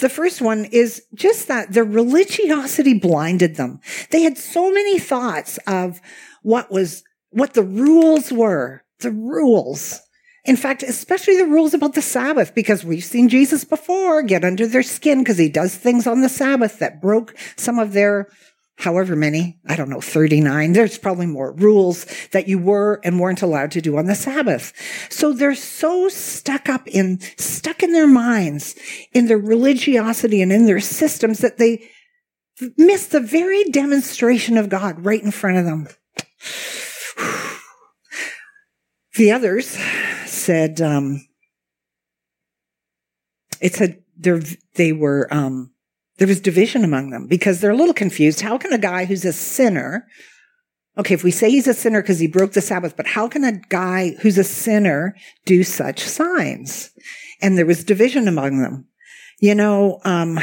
The 0.00 0.08
first 0.08 0.42
one 0.42 0.66
is 0.66 1.02
just 1.14 1.48
that 1.48 1.72
their 1.72 1.84
religiosity 1.84 2.94
blinded 2.98 3.56
them. 3.56 3.80
They 4.10 4.22
had 4.22 4.36
so 4.36 4.70
many 4.70 4.98
thoughts 4.98 5.58
of 5.66 6.00
what 6.42 6.70
was, 6.70 7.04
what 7.30 7.54
the 7.54 7.62
rules 7.62 8.32
were, 8.32 8.82
the 9.00 9.12
rules. 9.12 10.00
In 10.44 10.56
fact, 10.56 10.82
especially 10.82 11.38
the 11.38 11.46
rules 11.46 11.72
about 11.72 11.94
the 11.94 12.02
Sabbath, 12.02 12.54
because 12.54 12.84
we've 12.84 13.04
seen 13.04 13.30
Jesus 13.30 13.64
before 13.64 14.22
get 14.22 14.44
under 14.44 14.66
their 14.66 14.82
skin 14.82 15.20
because 15.20 15.38
he 15.38 15.48
does 15.48 15.74
things 15.74 16.06
on 16.06 16.20
the 16.20 16.28
Sabbath 16.28 16.78
that 16.80 17.00
broke 17.00 17.34
some 17.56 17.78
of 17.78 17.94
their 17.94 18.28
however 18.76 19.16
many, 19.16 19.58
I 19.66 19.76
don't 19.76 19.88
know, 19.88 20.00
39. 20.00 20.72
There's 20.72 20.98
probably 20.98 21.26
more 21.26 21.52
rules 21.52 22.06
that 22.32 22.48
you 22.48 22.58
were 22.58 23.00
and 23.04 23.20
weren't 23.20 23.40
allowed 23.40 23.70
to 23.72 23.80
do 23.80 23.96
on 23.96 24.06
the 24.06 24.14
Sabbath. 24.14 24.72
So 25.10 25.32
they're 25.32 25.54
so 25.54 26.08
stuck 26.08 26.68
up 26.68 26.86
in, 26.88 27.20
stuck 27.38 27.82
in 27.82 27.92
their 27.92 28.06
minds, 28.06 28.74
in 29.12 29.26
their 29.26 29.38
religiosity 29.38 30.42
and 30.42 30.52
in 30.52 30.66
their 30.66 30.80
systems 30.80 31.38
that 31.38 31.58
they 31.58 31.88
miss 32.76 33.06
the 33.06 33.20
very 33.20 33.64
demonstration 33.64 34.58
of 34.58 34.68
God 34.68 35.04
right 35.04 35.22
in 35.22 35.30
front 35.30 35.58
of 35.58 35.64
them. 35.64 35.88
The 39.16 39.30
others 39.30 39.78
said, 40.44 40.80
um, 40.80 41.26
it 43.60 43.74
said 43.74 44.02
they 44.74 44.92
were, 44.92 45.32
um, 45.32 45.72
there 46.18 46.28
was 46.28 46.40
division 46.40 46.84
among 46.84 47.10
them 47.10 47.26
because 47.26 47.60
they're 47.60 47.70
a 47.72 47.76
little 47.76 47.94
confused. 47.94 48.40
How 48.40 48.58
can 48.58 48.72
a 48.72 48.78
guy 48.78 49.04
who's 49.04 49.24
a 49.24 49.32
sinner, 49.32 50.06
okay, 50.96 51.14
if 51.14 51.24
we 51.24 51.30
say 51.30 51.50
he's 51.50 51.66
a 51.66 51.74
sinner 51.74 52.02
because 52.02 52.20
he 52.20 52.28
broke 52.28 52.52
the 52.52 52.60
Sabbath, 52.60 52.96
but 52.96 53.06
how 53.06 53.28
can 53.28 53.42
a 53.42 53.60
guy 53.68 54.14
who's 54.20 54.38
a 54.38 54.44
sinner 54.44 55.16
do 55.44 55.64
such 55.64 56.00
signs? 56.00 56.90
And 57.42 57.58
there 57.58 57.66
was 57.66 57.84
division 57.84 58.28
among 58.28 58.62
them. 58.62 58.86
You 59.40 59.54
know, 59.54 60.00
um, 60.04 60.38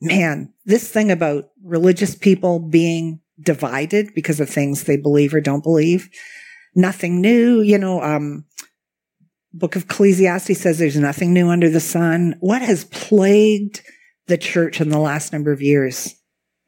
man, 0.00 0.52
this 0.64 0.88
thing 0.88 1.10
about 1.10 1.50
religious 1.62 2.14
people 2.14 2.58
being 2.58 3.20
divided 3.40 4.14
because 4.14 4.40
of 4.40 4.48
things 4.48 4.84
they 4.84 4.96
believe 4.96 5.34
or 5.34 5.40
don't 5.40 5.62
believe, 5.62 6.08
nothing 6.74 7.20
new. 7.20 7.60
You 7.60 7.78
know, 7.78 8.02
um, 8.02 8.46
book 9.52 9.76
of 9.76 9.84
Ecclesiastes 9.84 10.60
says 10.60 10.78
there's 10.78 10.96
nothing 10.96 11.32
new 11.32 11.48
under 11.48 11.68
the 11.68 11.80
sun. 11.80 12.36
What 12.40 12.62
has 12.62 12.84
plagued 12.84 13.82
the 14.30 14.38
church 14.38 14.80
in 14.80 14.88
the 14.88 14.98
last 14.98 15.32
number 15.34 15.52
of 15.52 15.60
years. 15.60 16.14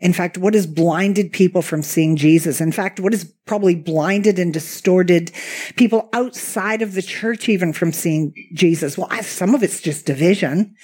In 0.00 0.12
fact, 0.12 0.36
what 0.36 0.52
has 0.52 0.66
blinded 0.66 1.32
people 1.32 1.62
from 1.62 1.82
seeing 1.82 2.16
Jesus? 2.16 2.60
In 2.60 2.72
fact, 2.72 3.00
what 3.00 3.12
has 3.12 3.24
probably 3.44 3.74
blinded 3.74 4.38
and 4.38 4.52
distorted 4.52 5.32
people 5.76 6.08
outside 6.12 6.80
of 6.80 6.94
the 6.94 7.02
church 7.02 7.48
even 7.48 7.72
from 7.72 7.92
seeing 7.92 8.32
Jesus. 8.54 8.96
Well, 8.96 9.10
some 9.22 9.54
of 9.54 9.64
it's 9.64 9.80
just 9.80 10.06
division. 10.06 10.76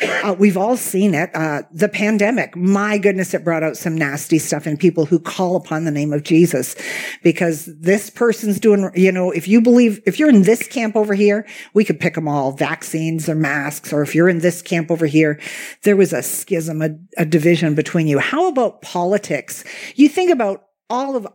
Uh, 0.00 0.34
we've 0.38 0.56
all 0.56 0.78
seen 0.78 1.14
it. 1.14 1.30
Uh, 1.34 1.62
the 1.72 1.90
pandemic, 1.90 2.56
my 2.56 2.96
goodness, 2.96 3.34
it 3.34 3.44
brought 3.44 3.62
out 3.62 3.76
some 3.76 3.94
nasty 3.94 4.38
stuff 4.38 4.66
in 4.66 4.78
people 4.78 5.04
who 5.04 5.18
call 5.18 5.56
upon 5.56 5.84
the 5.84 5.90
name 5.90 6.12
of 6.12 6.22
Jesus 6.22 6.74
because 7.22 7.66
this 7.78 8.08
person's 8.08 8.58
doing, 8.58 8.90
you 8.94 9.12
know, 9.12 9.30
if 9.30 9.46
you 9.46 9.60
believe, 9.60 10.00
if 10.06 10.18
you're 10.18 10.30
in 10.30 10.42
this 10.42 10.66
camp 10.66 10.96
over 10.96 11.12
here, 11.12 11.46
we 11.74 11.84
could 11.84 12.00
pick 12.00 12.14
them 12.14 12.28
all, 12.28 12.52
vaccines 12.52 13.28
or 13.28 13.34
masks, 13.34 13.92
or 13.92 14.00
if 14.00 14.14
you're 14.14 14.28
in 14.28 14.38
this 14.38 14.62
camp 14.62 14.90
over 14.90 15.06
here, 15.06 15.38
there 15.82 15.96
was 15.96 16.14
a 16.14 16.22
schism, 16.22 16.80
a, 16.80 16.90
a 17.18 17.26
division 17.26 17.74
between 17.74 18.06
you. 18.06 18.18
How 18.18 18.48
about 18.48 18.80
politics? 18.80 19.64
You 19.96 20.08
think 20.08 20.30
about 20.30 20.62
all 20.88 21.16
of 21.16 21.26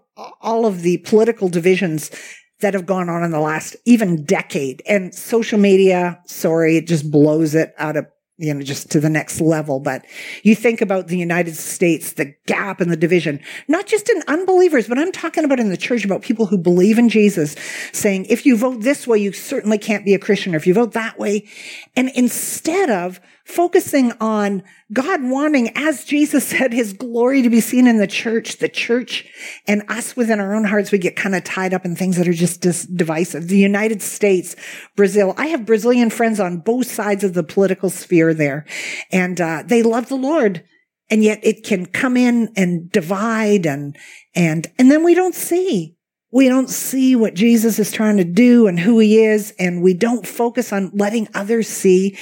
all 0.41 0.65
of 0.65 0.81
the 0.81 0.97
political 0.99 1.49
divisions 1.49 2.11
that 2.59 2.73
have 2.73 2.85
gone 2.85 3.09
on 3.09 3.23
in 3.23 3.31
the 3.31 3.39
last 3.39 3.75
even 3.85 4.23
decade 4.23 4.81
and 4.87 5.15
social 5.15 5.57
media 5.57 6.21
sorry 6.25 6.77
it 6.77 6.87
just 6.87 7.09
blows 7.09 7.55
it 7.55 7.73
out 7.77 7.97
of 7.97 8.05
you 8.41 8.51
know, 8.55 8.61
just 8.61 8.89
to 8.89 8.99
the 8.99 9.09
next 9.09 9.39
level. 9.39 9.79
But 9.79 10.03
you 10.41 10.55
think 10.55 10.81
about 10.81 11.07
the 11.07 11.17
United 11.17 11.55
States, 11.55 12.13
the 12.13 12.33
gap 12.47 12.81
and 12.81 12.91
the 12.91 12.97
division, 12.97 13.39
not 13.67 13.85
just 13.85 14.09
in 14.09 14.23
unbelievers, 14.27 14.87
but 14.87 14.97
I'm 14.97 15.11
talking 15.11 15.45
about 15.45 15.59
in 15.59 15.69
the 15.69 15.77
church 15.77 16.03
about 16.03 16.23
people 16.23 16.47
who 16.47 16.57
believe 16.57 16.97
in 16.97 17.07
Jesus 17.07 17.55
saying, 17.93 18.25
if 18.25 18.43
you 18.43 18.57
vote 18.57 18.81
this 18.81 19.05
way, 19.05 19.19
you 19.19 19.31
certainly 19.31 19.77
can't 19.77 20.03
be 20.03 20.15
a 20.15 20.19
Christian, 20.19 20.55
or 20.55 20.57
if 20.57 20.65
you 20.65 20.73
vote 20.73 20.93
that 20.93 21.19
way. 21.19 21.47
And 21.95 22.09
instead 22.15 22.89
of 22.89 23.21
focusing 23.51 24.11
on 24.19 24.63
God 24.93 25.23
wanting, 25.23 25.71
as 25.75 26.03
Jesus 26.03 26.47
said, 26.47 26.73
his 26.73 26.93
glory 26.93 27.41
to 27.41 27.49
be 27.49 27.61
seen 27.61 27.87
in 27.87 27.97
the 27.97 28.07
church, 28.07 28.57
the 28.57 28.69
church 28.69 29.29
and 29.67 29.83
us 29.89 30.15
within 30.15 30.39
our 30.39 30.53
own 30.53 30.63
hearts, 30.63 30.91
we 30.91 30.97
get 30.97 31.15
kind 31.15 31.35
of 31.35 31.43
tied 31.43 31.73
up 31.73 31.85
in 31.85 31.95
things 31.95 32.17
that 32.17 32.27
are 32.27 32.33
just 32.33 32.61
dis- 32.61 32.85
divisive. 32.85 33.47
The 33.47 33.57
United 33.57 34.01
States, 34.01 34.55
Brazil, 34.95 35.33
I 35.37 35.47
have 35.47 35.65
Brazilian 35.65 36.09
friends 36.09 36.39
on 36.39 36.59
both 36.59 36.87
sides 36.87 37.23
of 37.23 37.33
the 37.33 37.43
political 37.43 37.89
sphere 37.89 38.33
there 38.33 38.65
and, 39.11 39.39
uh, 39.39 39.63
they 39.65 39.83
love 39.83 40.09
the 40.09 40.15
Lord. 40.15 40.63
And 41.09 41.23
yet 41.23 41.39
it 41.43 41.65
can 41.65 41.87
come 41.87 42.15
in 42.15 42.53
and 42.55 42.89
divide 42.89 43.65
and, 43.65 43.97
and, 44.33 44.67
and 44.79 44.89
then 44.89 45.03
we 45.03 45.13
don't 45.13 45.35
see 45.35 45.97
we 46.31 46.47
don't 46.47 46.69
see 46.69 47.15
what 47.15 47.33
Jesus 47.33 47.77
is 47.77 47.91
trying 47.91 48.17
to 48.17 48.23
do 48.23 48.67
and 48.67 48.79
who 48.79 48.99
he 48.99 49.21
is, 49.21 49.53
and 49.59 49.83
we 49.83 49.93
don't 49.93 50.25
focus 50.25 50.71
on 50.71 50.91
letting 50.93 51.27
others 51.33 51.67
see 51.67 52.17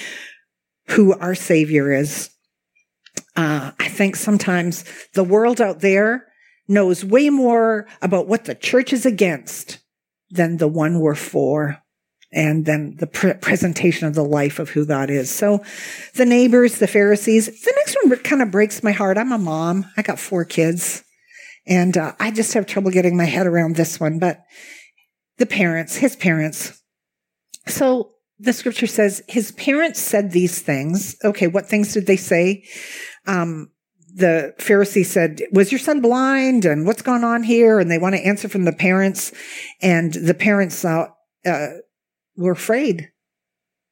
who 0.89 1.13
our 1.19 1.35
Savior 1.35 1.91
is. 1.91 2.29
Uh, 3.35 3.71
I 3.79 3.87
think 3.87 4.15
sometimes 4.15 4.83
the 5.13 5.23
world 5.23 5.61
out 5.61 5.79
there 5.79 6.27
knows 6.67 7.03
way 7.03 7.29
more 7.29 7.87
about 8.01 8.27
what 8.27 8.45
the 8.45 8.55
church 8.55 8.93
is 8.93 9.05
against 9.05 9.79
than 10.29 10.57
the 10.57 10.67
one 10.67 10.99
we're 10.99 11.15
for 11.15 11.81
and 12.31 12.65
then 12.65 12.95
the 12.99 13.07
pre- 13.07 13.33
presentation 13.33 14.07
of 14.07 14.13
the 14.13 14.23
life 14.23 14.59
of 14.59 14.69
who 14.69 14.85
God 14.85 15.09
is. 15.09 15.31
So 15.31 15.63
the 16.15 16.25
neighbors, 16.25 16.77
the 16.77 16.87
Pharisees, 16.87 17.47
the 17.47 17.73
next 17.75 17.97
one 18.03 18.15
kind 18.19 18.41
of 18.41 18.51
breaks 18.51 18.83
my 18.83 18.91
heart. 18.91 19.17
I'm 19.17 19.31
a 19.31 19.37
mom. 19.37 19.85
I 19.97 20.03
got 20.03 20.19
four 20.19 20.45
kids 20.45 21.03
and 21.65 21.97
uh, 21.97 22.13
I 22.19 22.31
just 22.31 22.53
have 22.53 22.65
trouble 22.65 22.91
getting 22.91 23.17
my 23.17 23.25
head 23.25 23.47
around 23.47 23.75
this 23.75 23.99
one, 23.99 24.19
but 24.19 24.43
the 25.37 25.45
parents, 25.45 25.95
his 25.95 26.15
parents. 26.15 26.81
So 27.67 28.11
the 28.39 28.53
scripture 28.53 28.87
says 28.87 29.21
his 29.27 29.51
parents 29.51 29.99
said 29.99 30.31
these 30.31 30.61
things. 30.61 31.15
Okay, 31.23 31.47
what 31.47 31.67
things 31.67 31.93
did 31.93 32.07
they 32.07 32.15
say? 32.15 32.63
Um, 33.27 33.71
the 34.15 34.53
Pharisee 34.57 35.05
said, 35.05 35.41
Was 35.51 35.71
your 35.71 35.79
son 35.79 36.01
blind? 36.01 36.65
And 36.65 36.87
what's 36.87 37.01
going 37.01 37.23
on 37.23 37.43
here? 37.43 37.79
And 37.79 37.91
they 37.91 37.97
want 37.97 38.15
to 38.15 38.25
answer 38.25 38.47
from 38.47 38.63
the 38.63 38.73
parents. 38.73 39.33
And 39.81 40.13
the 40.13 40.33
parents 40.33 40.83
uh, 40.83 41.07
uh, 41.45 41.67
were 42.35 42.53
afraid. 42.53 43.11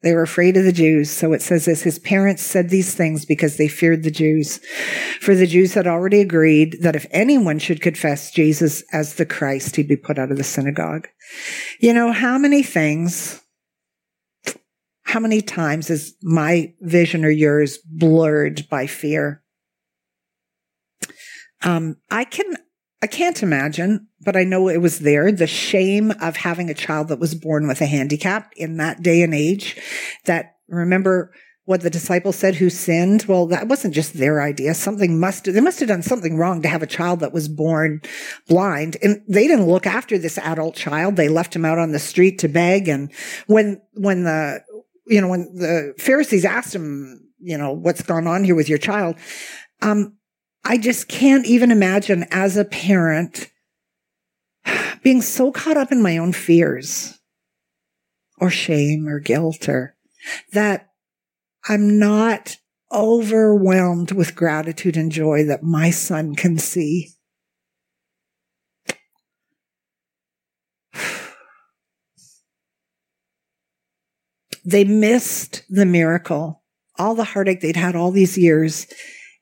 They 0.03 0.13
were 0.13 0.23
afraid 0.23 0.55
of 0.57 0.63
the 0.63 0.71
Jews. 0.71 1.11
So 1.11 1.33
it 1.33 1.41
says 1.41 1.65
this 1.65 1.81
his 1.81 1.99
parents 1.99 2.41
said 2.41 2.69
these 2.69 2.95
things 2.95 3.25
because 3.25 3.57
they 3.57 3.67
feared 3.67 4.03
the 4.03 4.11
Jews. 4.11 4.59
For 5.19 5.35
the 5.35 5.47
Jews 5.47 5.73
had 5.73 5.87
already 5.87 6.21
agreed 6.21 6.77
that 6.81 6.95
if 6.95 7.07
anyone 7.11 7.59
should 7.59 7.81
confess 7.81 8.31
Jesus 8.31 8.83
as 8.93 9.15
the 9.15 9.25
Christ, 9.25 9.75
he'd 9.75 9.87
be 9.87 9.97
put 9.97 10.17
out 10.17 10.31
of 10.31 10.37
the 10.37 10.43
synagogue. 10.43 11.07
You 11.79 11.93
know, 11.93 12.11
how 12.11 12.37
many 12.37 12.63
things 12.63 13.41
how 15.07 15.21
many 15.21 15.41
times 15.41 15.89
is 15.89 16.15
my 16.21 16.73
vision 16.81 17.23
or 17.23 17.29
yours 17.29 17.79
blurred 17.85 18.67
by 18.69 18.87
fear? 18.87 19.41
Um, 21.63 21.95
I 22.11 22.25
can, 22.25 22.55
I 23.01 23.07
can't 23.07 23.41
imagine, 23.41 24.09
but 24.25 24.35
I 24.35 24.43
know 24.43 24.67
it 24.67 24.81
was 24.81 24.99
there. 24.99 25.31
The 25.31 25.47
shame 25.47 26.11
of 26.21 26.35
having 26.35 26.69
a 26.69 26.75
child 26.75 27.07
that 27.07 27.19
was 27.19 27.35
born 27.35 27.67
with 27.67 27.79
a 27.79 27.85
handicap 27.85 28.51
in 28.57 28.77
that 28.77 29.01
day 29.01 29.21
and 29.21 29.33
age 29.33 29.77
that 30.25 30.57
remember 30.67 31.31
what 31.63 31.81
the 31.81 31.89
disciples 31.89 32.35
said 32.35 32.55
who 32.55 32.69
sinned? 32.69 33.25
Well, 33.27 33.47
that 33.47 33.67
wasn't 33.67 33.93
just 33.93 34.13
their 34.13 34.41
idea. 34.41 34.73
Something 34.73 35.19
must, 35.19 35.45
they 35.45 35.61
must 35.61 35.79
have 35.79 35.89
done 35.89 36.01
something 36.01 36.37
wrong 36.37 36.61
to 36.61 36.69
have 36.69 36.81
a 36.81 36.87
child 36.87 37.21
that 37.21 37.33
was 37.33 37.49
born 37.49 38.01
blind. 38.47 38.97
And 39.01 39.21
they 39.27 39.47
didn't 39.47 39.67
look 39.67 39.85
after 39.85 40.17
this 40.17 40.37
adult 40.37 40.75
child. 40.75 41.15
They 41.15 41.27
left 41.27 41.55
him 41.55 41.65
out 41.65 41.77
on 41.77 41.91
the 41.91 41.99
street 41.99 42.39
to 42.39 42.47
beg. 42.47 42.87
And 42.87 43.11
when, 43.47 43.81
when 43.93 44.23
the, 44.23 44.63
you 45.07 45.21
know, 45.21 45.27
when 45.27 45.53
the 45.55 45.93
Pharisees 45.97 46.45
asked 46.45 46.75
him, 46.75 47.21
you 47.39 47.57
know, 47.57 47.71
what's 47.71 48.01
gone 48.01 48.27
on 48.27 48.43
here 48.43 48.55
with 48.55 48.69
your 48.69 48.77
child? 48.77 49.15
Um, 49.81 50.17
I 50.63 50.77
just 50.77 51.07
can't 51.07 51.45
even 51.45 51.71
imagine 51.71 52.25
as 52.31 52.57
a 52.57 52.65
parent 52.65 53.49
being 55.03 55.21
so 55.21 55.51
caught 55.51 55.77
up 55.77 55.91
in 55.91 56.01
my 56.01 56.17
own 56.17 56.33
fears 56.33 57.17
or 58.39 58.49
shame 58.49 59.07
or 59.07 59.19
guilt 59.19 59.69
or 59.69 59.95
that 60.51 60.89
I'm 61.69 61.99
not 61.99 62.57
overwhelmed 62.91 64.11
with 64.11 64.35
gratitude 64.35 64.97
and 64.97 65.11
joy 65.11 65.43
that 65.45 65.63
my 65.63 65.89
son 65.89 66.35
can 66.35 66.57
see. 66.57 67.11
They 74.67 74.83
missed 74.83 75.63
the 75.69 75.85
miracle, 75.85 76.61
all 76.99 77.15
the 77.15 77.23
heartache 77.23 77.61
they'd 77.61 77.77
had 77.77 77.95
all 77.95 78.11
these 78.11 78.37
years, 78.37 78.85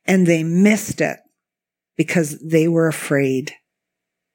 and 0.06 0.28
they 0.28 0.44
missed 0.44 1.02
it 1.02 1.18
because 1.98 2.40
they 2.48 2.68
were 2.68 2.88
afraid 2.88 3.52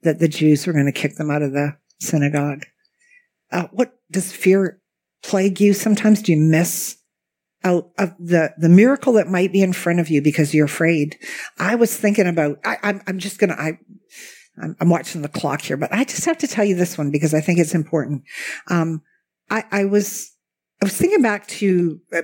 that 0.02 0.18
the 0.18 0.26
Jews 0.26 0.66
were 0.66 0.72
going 0.72 0.86
to 0.86 0.92
kick 0.92 1.14
them 1.14 1.30
out 1.30 1.42
of 1.42 1.52
the 1.52 1.76
synagogue. 2.00 2.66
Uh, 3.52 3.68
what 3.70 3.92
does 4.10 4.32
fear 4.32 4.80
plague 5.22 5.60
you? 5.60 5.74
Sometimes 5.74 6.22
do 6.22 6.32
you 6.32 6.40
miss 6.40 6.96
out 7.62 7.92
of 7.96 8.12
the, 8.18 8.52
the 8.58 8.68
miracle 8.68 9.12
that 9.12 9.28
might 9.28 9.52
be 9.52 9.62
in 9.62 9.72
front 9.72 10.00
of 10.00 10.08
you 10.08 10.20
because 10.20 10.52
you're 10.52 10.66
afraid. 10.66 11.16
I 11.56 11.76
was 11.76 11.96
thinking 11.96 12.26
about, 12.26 12.58
I, 12.64 12.78
I'm, 12.82 13.00
I'm 13.06 13.18
just 13.20 13.38
going 13.38 13.50
to, 13.50 13.60
I, 13.60 13.78
I'm, 14.60 14.76
I'm, 14.80 14.88
watching 14.88 15.22
the 15.22 15.28
clock 15.28 15.60
here, 15.60 15.76
but 15.76 15.92
I 15.92 16.02
just 16.02 16.24
have 16.24 16.38
to 16.38 16.48
tell 16.48 16.64
you 16.64 16.74
this 16.74 16.98
one 16.98 17.12
because 17.12 17.32
I 17.32 17.40
think 17.40 17.60
it's 17.60 17.76
important. 17.76 18.24
Um, 18.66 19.02
I, 19.50 19.64
I 19.70 19.84
was, 19.84 20.32
I 20.80 20.86
was 20.86 20.96
thinking 20.96 21.22
back 21.22 21.46
to, 21.48 22.00
uh, 22.12 22.22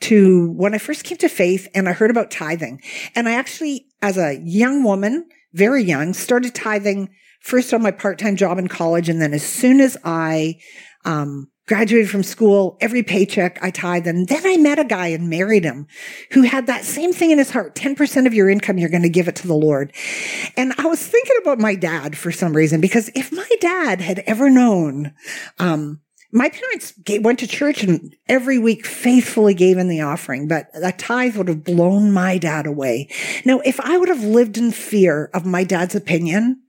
to 0.00 0.52
when 0.52 0.74
I 0.74 0.78
first 0.78 1.04
came 1.04 1.18
to 1.18 1.28
faith 1.28 1.68
and 1.74 1.88
I 1.88 1.92
heard 1.92 2.10
about 2.10 2.30
tithing. 2.30 2.82
And 3.14 3.28
I 3.28 3.32
actually, 3.32 3.86
as 4.02 4.18
a 4.18 4.40
young 4.44 4.84
woman, 4.84 5.28
very 5.52 5.82
young, 5.82 6.12
started 6.12 6.54
tithing 6.54 7.10
first 7.40 7.72
on 7.72 7.82
my 7.82 7.90
part-time 7.90 8.36
job 8.36 8.58
in 8.58 8.68
college. 8.68 9.08
And 9.08 9.20
then 9.20 9.32
as 9.32 9.42
soon 9.42 9.80
as 9.80 9.96
I, 10.04 10.58
um, 11.04 11.48
graduated 11.70 12.10
from 12.10 12.24
school, 12.24 12.76
every 12.80 13.00
paycheck 13.04 13.56
I 13.62 13.70
tithe. 13.70 14.08
And 14.08 14.26
then 14.26 14.42
I 14.44 14.56
met 14.56 14.80
a 14.80 14.84
guy 14.84 15.06
and 15.06 15.30
married 15.30 15.62
him 15.62 15.86
who 16.32 16.42
had 16.42 16.66
that 16.66 16.84
same 16.84 17.12
thing 17.12 17.30
in 17.30 17.38
his 17.38 17.52
heart. 17.52 17.76
10% 17.76 18.26
of 18.26 18.34
your 18.34 18.50
income, 18.50 18.76
you're 18.76 18.88
going 18.88 19.02
to 19.02 19.08
give 19.08 19.28
it 19.28 19.36
to 19.36 19.46
the 19.46 19.54
Lord. 19.54 19.92
And 20.56 20.74
I 20.78 20.86
was 20.86 21.06
thinking 21.06 21.36
about 21.40 21.60
my 21.60 21.76
dad 21.76 22.18
for 22.18 22.32
some 22.32 22.54
reason, 22.54 22.80
because 22.80 23.08
if 23.14 23.30
my 23.30 23.48
dad 23.60 24.00
had 24.00 24.18
ever 24.26 24.50
known, 24.50 25.14
um, 25.60 26.00
my 26.32 26.48
parents 26.48 26.94
went 27.22 27.38
to 27.40 27.46
church 27.46 27.82
and 27.82 28.14
every 28.28 28.58
week 28.58 28.86
faithfully 28.86 29.54
gave 29.54 29.78
in 29.78 29.88
the 29.88 30.00
offering, 30.00 30.46
but 30.46 30.68
a 30.74 30.92
tithe 30.92 31.36
would 31.36 31.48
have 31.48 31.64
blown 31.64 32.12
my 32.12 32.38
dad 32.38 32.66
away. 32.66 33.08
Now, 33.44 33.60
if 33.60 33.80
I 33.80 33.98
would 33.98 34.08
have 34.08 34.22
lived 34.22 34.56
in 34.56 34.70
fear 34.70 35.30
of 35.34 35.44
my 35.44 35.64
dad's 35.64 35.94
opinion, 35.94 36.62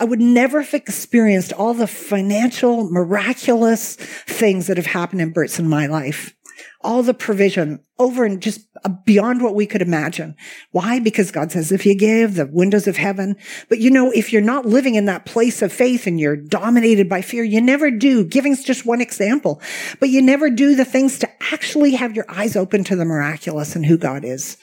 I 0.00 0.04
would 0.04 0.20
never 0.20 0.62
have 0.62 0.74
experienced 0.74 1.52
all 1.52 1.74
the 1.74 1.86
financial, 1.86 2.90
miraculous 2.90 3.96
things 3.96 4.66
that 4.66 4.78
have 4.78 4.86
happened 4.86 5.20
in 5.20 5.32
Burt's 5.32 5.58
in 5.58 5.68
my 5.68 5.86
life. 5.86 6.34
All 6.80 7.02
the 7.02 7.14
provision 7.14 7.80
over 7.98 8.24
and 8.24 8.40
just 8.40 8.60
beyond 9.04 9.42
what 9.42 9.56
we 9.56 9.66
could 9.66 9.82
imagine. 9.82 10.36
Why? 10.70 11.00
Because 11.00 11.32
God 11.32 11.50
says, 11.50 11.72
if 11.72 11.84
you 11.84 11.96
give 11.96 12.34
the 12.34 12.46
windows 12.46 12.86
of 12.86 12.96
heaven, 12.96 13.36
but 13.68 13.80
you 13.80 13.90
know, 13.90 14.12
if 14.12 14.32
you're 14.32 14.40
not 14.40 14.66
living 14.66 14.94
in 14.94 15.06
that 15.06 15.26
place 15.26 15.60
of 15.60 15.72
faith 15.72 16.06
and 16.06 16.20
you're 16.20 16.36
dominated 16.36 17.08
by 17.08 17.20
fear, 17.20 17.42
you 17.42 17.60
never 17.60 17.90
do. 17.90 18.24
Giving's 18.24 18.62
just 18.62 18.86
one 18.86 19.00
example, 19.00 19.60
but 19.98 20.10
you 20.10 20.22
never 20.22 20.50
do 20.50 20.76
the 20.76 20.84
things 20.84 21.18
to 21.18 21.28
actually 21.52 21.94
have 21.94 22.14
your 22.14 22.26
eyes 22.28 22.54
open 22.54 22.84
to 22.84 22.94
the 22.94 23.04
miraculous 23.04 23.74
and 23.74 23.84
who 23.84 23.98
God 23.98 24.24
is. 24.24 24.56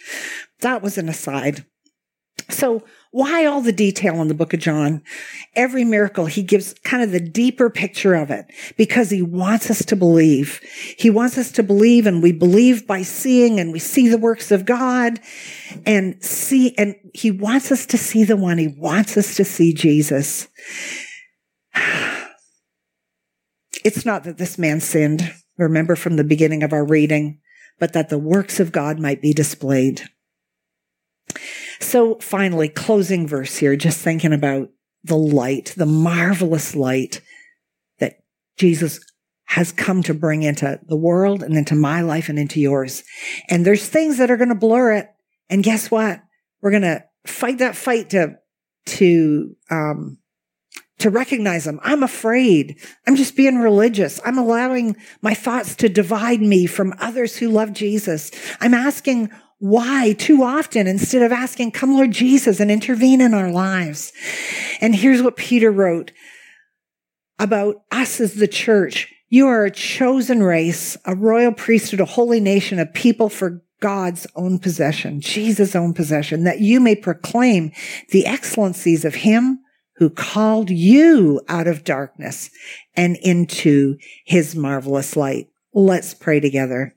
That 0.62 0.82
was 0.82 0.98
an 0.98 1.10
aside. 1.10 1.66
So 2.50 2.84
why 3.16 3.46
all 3.46 3.62
the 3.62 3.72
detail 3.72 4.22
in 4.22 4.28
the 4.28 4.34
book 4.34 4.54
of 4.54 4.60
John? 4.60 5.02
Every 5.56 5.86
miracle, 5.86 6.26
he 6.26 6.44
gives 6.44 6.74
kind 6.84 7.02
of 7.02 7.12
the 7.12 7.22
deeper 7.22 7.70
picture 7.70 8.14
of 8.14 8.30
it 8.30 8.46
because 8.76 9.10
he 9.10 9.22
wants 9.22 9.72
us 9.72 9.86
to 9.86 9.96
believe. 9.96 10.60
He 10.98 11.10
wants 11.10 11.38
us 11.38 11.50
to 11.54 11.64
believe 11.64 12.08
and 12.08 12.22
we 12.22 12.34
believe 12.34 12.86
by 12.86 13.04
seeing 13.04 13.58
and 13.58 13.72
we 13.72 13.80
see 13.80 14.10
the 14.10 14.18
works 14.18 14.52
of 14.52 14.66
God 14.66 15.22
and 15.86 16.22
see, 16.22 16.76
and 16.78 16.94
he 17.14 17.32
wants 17.32 17.72
us 17.72 17.86
to 17.86 17.98
see 17.98 18.26
the 18.26 18.36
one. 18.36 18.58
He 18.58 18.68
wants 18.68 19.16
us 19.16 19.38
to 19.38 19.46
see 19.46 19.74
Jesus. 19.74 20.50
It's 23.86 24.04
not 24.04 24.24
that 24.24 24.40
this 24.40 24.58
man 24.58 24.80
sinned, 24.80 25.32
remember 25.60 25.96
from 25.96 26.16
the 26.16 26.24
beginning 26.24 26.64
of 26.64 26.74
our 26.74 26.84
reading, 26.84 27.40
but 27.80 27.94
that 27.94 28.10
the 28.10 28.18
works 28.18 28.60
of 28.60 28.72
God 28.72 29.00
might 29.00 29.22
be 29.22 29.32
displayed. 29.32 30.10
So 31.80 32.16
finally, 32.16 32.70
closing 32.70 33.28
verse 33.28 33.58
here, 33.58 33.76
just 33.76 34.00
thinking 34.00 34.34
about 34.34 34.70
the 35.04 35.18
light, 35.18 35.74
the 35.78 35.86
marvelous 35.86 36.76
light 36.76 37.22
that 38.00 38.24
Jesus 38.58 39.00
has 39.46 39.72
come 39.72 40.02
to 40.04 40.14
bring 40.14 40.44
into 40.44 40.80
the 40.88 40.96
world 40.96 41.44
and 41.44 41.56
into 41.56 41.76
my 41.76 42.02
life 42.02 42.30
and 42.30 42.40
into 42.40 42.60
yours. 42.60 43.04
And 43.50 43.66
there's 43.66 43.88
things 43.88 44.18
that 44.18 44.32
are 44.32 44.38
going 44.38 44.50
to 44.50 44.56
blur 44.56 44.94
it. 44.94 45.10
And 45.50 45.64
guess 45.64 45.92
what? 45.92 46.22
We're 46.62 46.72
going 46.72 46.82
to 46.82 47.04
fight 47.28 47.60
that 47.60 47.76
fight 47.76 48.10
to, 48.12 48.38
to, 48.88 49.56
um, 49.70 50.18
to 51.00 51.10
recognize 51.10 51.66
them. 51.66 51.80
I'm 51.84 52.02
afraid. 52.02 52.80
I'm 53.06 53.16
just 53.16 53.36
being 53.36 53.58
religious. 53.58 54.20
I'm 54.26 54.38
allowing 54.38 54.96
my 55.22 55.34
thoughts 55.36 55.76
to 55.78 55.90
divide 55.90 56.42
me 56.42 56.66
from 56.66 56.96
others 57.00 57.38
who 57.38 57.50
love 57.50 57.74
Jesus. 57.74 58.32
I'm 58.60 58.74
asking 58.74 59.30
why 59.60 60.14
too 60.14 60.44
often 60.44 60.88
instead 60.88 61.22
of 61.22 61.32
asking, 61.32 61.72
come 61.72 61.94
Lord 61.94 62.12
Jesus 62.12 62.60
and 62.60 62.70
intervene 62.70 63.22
in 63.22 63.34
our 63.34 63.52
lives. 63.52 64.12
And 64.82 64.96
here's 64.96 65.22
what 65.22 65.38
Peter 65.38 65.72
wrote 65.72 66.12
about 67.40 67.78
us 67.92 68.20
as 68.20 68.36
the 68.36 68.48
church. 68.48 69.12
You 69.30 69.48
are 69.48 69.66
a 69.66 69.72
chosen 69.72 70.44
race, 70.44 70.98
a 71.06 71.16
royal 71.16 71.52
priesthood, 71.52 72.00
a 72.00 72.06
holy 72.06 72.40
nation, 72.40 72.80
a 72.80 72.86
people 72.86 73.30
for 73.30 73.64
God's 73.82 74.26
own 74.36 74.60
possession, 74.60 75.20
Jesus' 75.22 75.76
own 75.76 75.94
possession, 75.94 76.44
that 76.44 76.60
you 76.60 76.80
may 76.80 76.96
proclaim 76.96 77.72
the 78.12 78.26
excellencies 78.26 79.04
of 79.04 79.16
him 79.16 79.60
who 79.98 80.10
called 80.10 80.70
you 80.70 81.42
out 81.48 81.68
of 81.68 81.84
darkness 81.84 82.50
and 82.96 83.18
into 83.18 83.98
his 84.26 84.56
marvelous 84.56 85.16
light. 85.16 85.48
Let's 85.74 86.14
pray 86.14 86.40
together. 86.40 86.96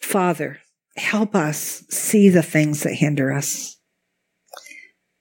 Father, 0.00 0.58
help 0.96 1.34
us 1.34 1.84
see 1.88 2.28
the 2.28 2.42
things 2.42 2.82
that 2.82 2.94
hinder 2.94 3.32
us, 3.32 3.78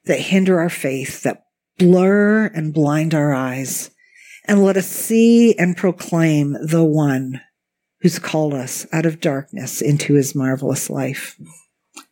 that 0.06 0.20
hinder 0.20 0.60
our 0.60 0.70
faith, 0.70 1.24
that 1.24 1.44
blur 1.78 2.46
and 2.48 2.74
blind 2.74 3.14
our 3.14 3.34
eyes, 3.34 3.92
and 4.46 4.64
let 4.64 4.78
us 4.78 4.88
see 4.88 5.58
and 5.58 5.78
proclaim 5.78 6.58
the 6.66 6.84
one 6.84 7.42
who's 8.02 8.20
called 8.20 8.54
us 8.54 8.86
out 8.92 9.06
of 9.06 9.22
darkness 9.22 9.82
into 9.82 10.16
his 10.16 10.36
marvelous 10.36 10.90
life, 10.90 11.40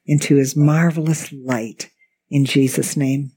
into 0.05 0.35
his 0.35 0.55
marvelous 0.55 1.31
light 1.33 1.89
in 2.29 2.45
Jesus' 2.45 2.95
name. 2.95 3.31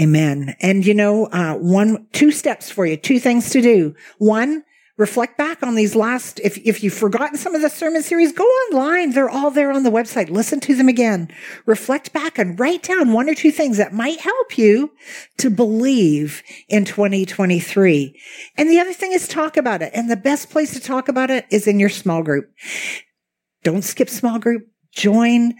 Amen. 0.00 0.54
And 0.60 0.86
you 0.86 0.94
know, 0.94 1.26
uh, 1.26 1.54
one, 1.54 2.06
two 2.12 2.30
steps 2.30 2.70
for 2.70 2.86
you, 2.86 2.96
two 2.96 3.18
things 3.18 3.50
to 3.50 3.60
do. 3.60 3.94
One, 4.18 4.62
reflect 4.98 5.38
back 5.38 5.62
on 5.62 5.76
these 5.76 5.94
last 5.94 6.40
if 6.40 6.58
if 6.58 6.82
you've 6.82 6.92
forgotten 6.92 7.38
some 7.38 7.54
of 7.54 7.62
the 7.62 7.70
sermon 7.70 8.02
series 8.02 8.32
go 8.32 8.44
online. 8.44 9.12
They're 9.12 9.30
all 9.30 9.50
there 9.50 9.72
on 9.72 9.84
the 9.84 9.90
website. 9.90 10.28
Listen 10.28 10.60
to 10.60 10.74
them 10.74 10.88
again. 10.88 11.28
Reflect 11.64 12.12
back 12.12 12.38
and 12.38 12.60
write 12.60 12.82
down 12.82 13.12
one 13.12 13.30
or 13.30 13.34
two 13.34 13.50
things 13.50 13.78
that 13.78 13.94
might 13.94 14.20
help 14.20 14.58
you 14.58 14.90
to 15.38 15.48
believe 15.48 16.42
in 16.68 16.84
2023 16.84 18.20
and 18.56 18.68
the 18.68 18.80
other 18.80 18.92
thing 18.92 19.12
is 19.12 19.26
talk 19.26 19.56
about 19.56 19.80
it. 19.80 19.92
And 19.94 20.10
the 20.10 20.16
best 20.16 20.50
place 20.50 20.74
to 20.74 20.80
talk 20.80 21.08
about 21.08 21.30
it 21.30 21.46
is 21.50 21.66
in 21.66 21.80
your 21.80 21.88
small 21.88 22.22
group. 22.22 22.52
Don't 23.62 23.82
skip 23.82 24.10
small 24.10 24.38
group. 24.38 24.66
Join. 24.92 25.54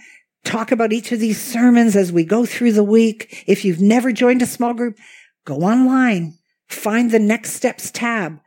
Talk 0.45 0.73
about 0.73 0.93
each 0.93 1.13
of 1.13 1.21
these 1.21 1.41
sermons 1.41 1.95
as 1.97 2.13
we 2.13 2.25
go 2.25 2.45
through 2.45 2.73
the 2.73 2.85
week. 2.85 3.45
If 3.47 3.65
you've 3.65 3.81
never 3.81 4.13
joined 4.13 4.43
a 4.43 4.47
small 4.47 4.75
group 4.75 4.99
go 5.45 5.57
online. 5.59 6.35
Find 6.69 7.11
the 7.11 7.19
next 7.19 7.53
steps 7.53 7.91
tab 7.91 8.41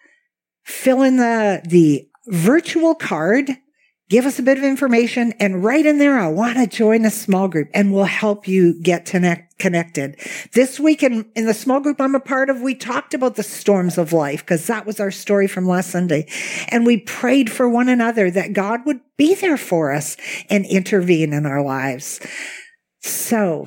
fill 0.64 1.02
in 1.02 1.18
the, 1.18 1.62
the 1.66 2.08
virtual 2.28 2.96
card, 2.96 3.50
give 4.10 4.26
us 4.26 4.40
a 4.40 4.44
bit 4.44 4.58
of 4.58 4.64
information 4.64 5.34
and 5.40 5.64
right 5.64 5.86
in 5.86 5.98
there, 5.98 6.20
I 6.20 6.28
want 6.28 6.58
to 6.58 6.68
join 6.68 7.06
a 7.06 7.10
small 7.10 7.48
group 7.48 7.70
and 7.74 7.94
we'll 7.94 8.04
help 8.04 8.48
you 8.48 8.80
get 8.82 9.06
connect, 9.06 9.58
connected. 9.58 10.20
This 10.54 10.80
week 10.80 11.02
in, 11.02 11.30
in 11.36 11.46
the 11.46 11.54
small 11.54 11.80
group 11.80 12.02
I'm 12.02 12.14
a 12.14 12.20
part 12.20 12.50
of, 12.50 12.62
we 12.62 12.76
talked 12.76 13.14
about 13.14 13.36
the 13.36 13.44
storms 13.44 13.98
of 13.98 14.12
life 14.12 14.42
because 14.42 14.68
that 14.68 14.86
was 14.86 15.00
our 15.00 15.12
story 15.12 15.48
from 15.48 15.66
last 15.66 15.92
Sunday. 15.92 16.28
And 16.68 16.86
we 16.86 16.98
prayed 16.98 17.50
for 17.50 17.70
one 17.70 17.88
another 17.88 18.30
that 18.32 18.54
God 18.54 18.82
would 18.86 19.00
be 19.18 19.34
there 19.34 19.58
for 19.58 19.94
us 19.94 20.18
and 20.50 20.66
intervene 20.66 21.32
in 21.32 21.46
our 21.46 21.64
lives. 21.64 22.20
So 23.00 23.66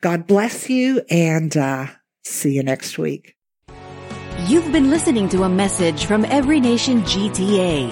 God 0.00 0.26
bless 0.26 0.68
you 0.68 1.02
and, 1.08 1.56
uh, 1.56 1.86
see 2.24 2.56
you 2.56 2.62
next 2.62 2.98
week. 2.98 3.31
You've 4.48 4.72
been 4.72 4.90
listening 4.90 5.28
to 5.28 5.44
a 5.44 5.48
message 5.48 6.06
from 6.06 6.24
Every 6.24 6.58
Nation 6.58 7.02
GTA. 7.02 7.90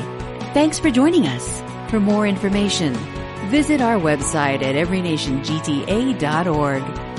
Thanks 0.53 0.81
for 0.81 0.91
joining 0.91 1.29
us. 1.29 1.63
For 1.89 2.01
more 2.01 2.27
information, 2.27 2.95
visit 3.51 3.81
our 3.81 3.97
website 3.97 4.63
at 4.63 4.75
everynationgta.org. 4.75 7.10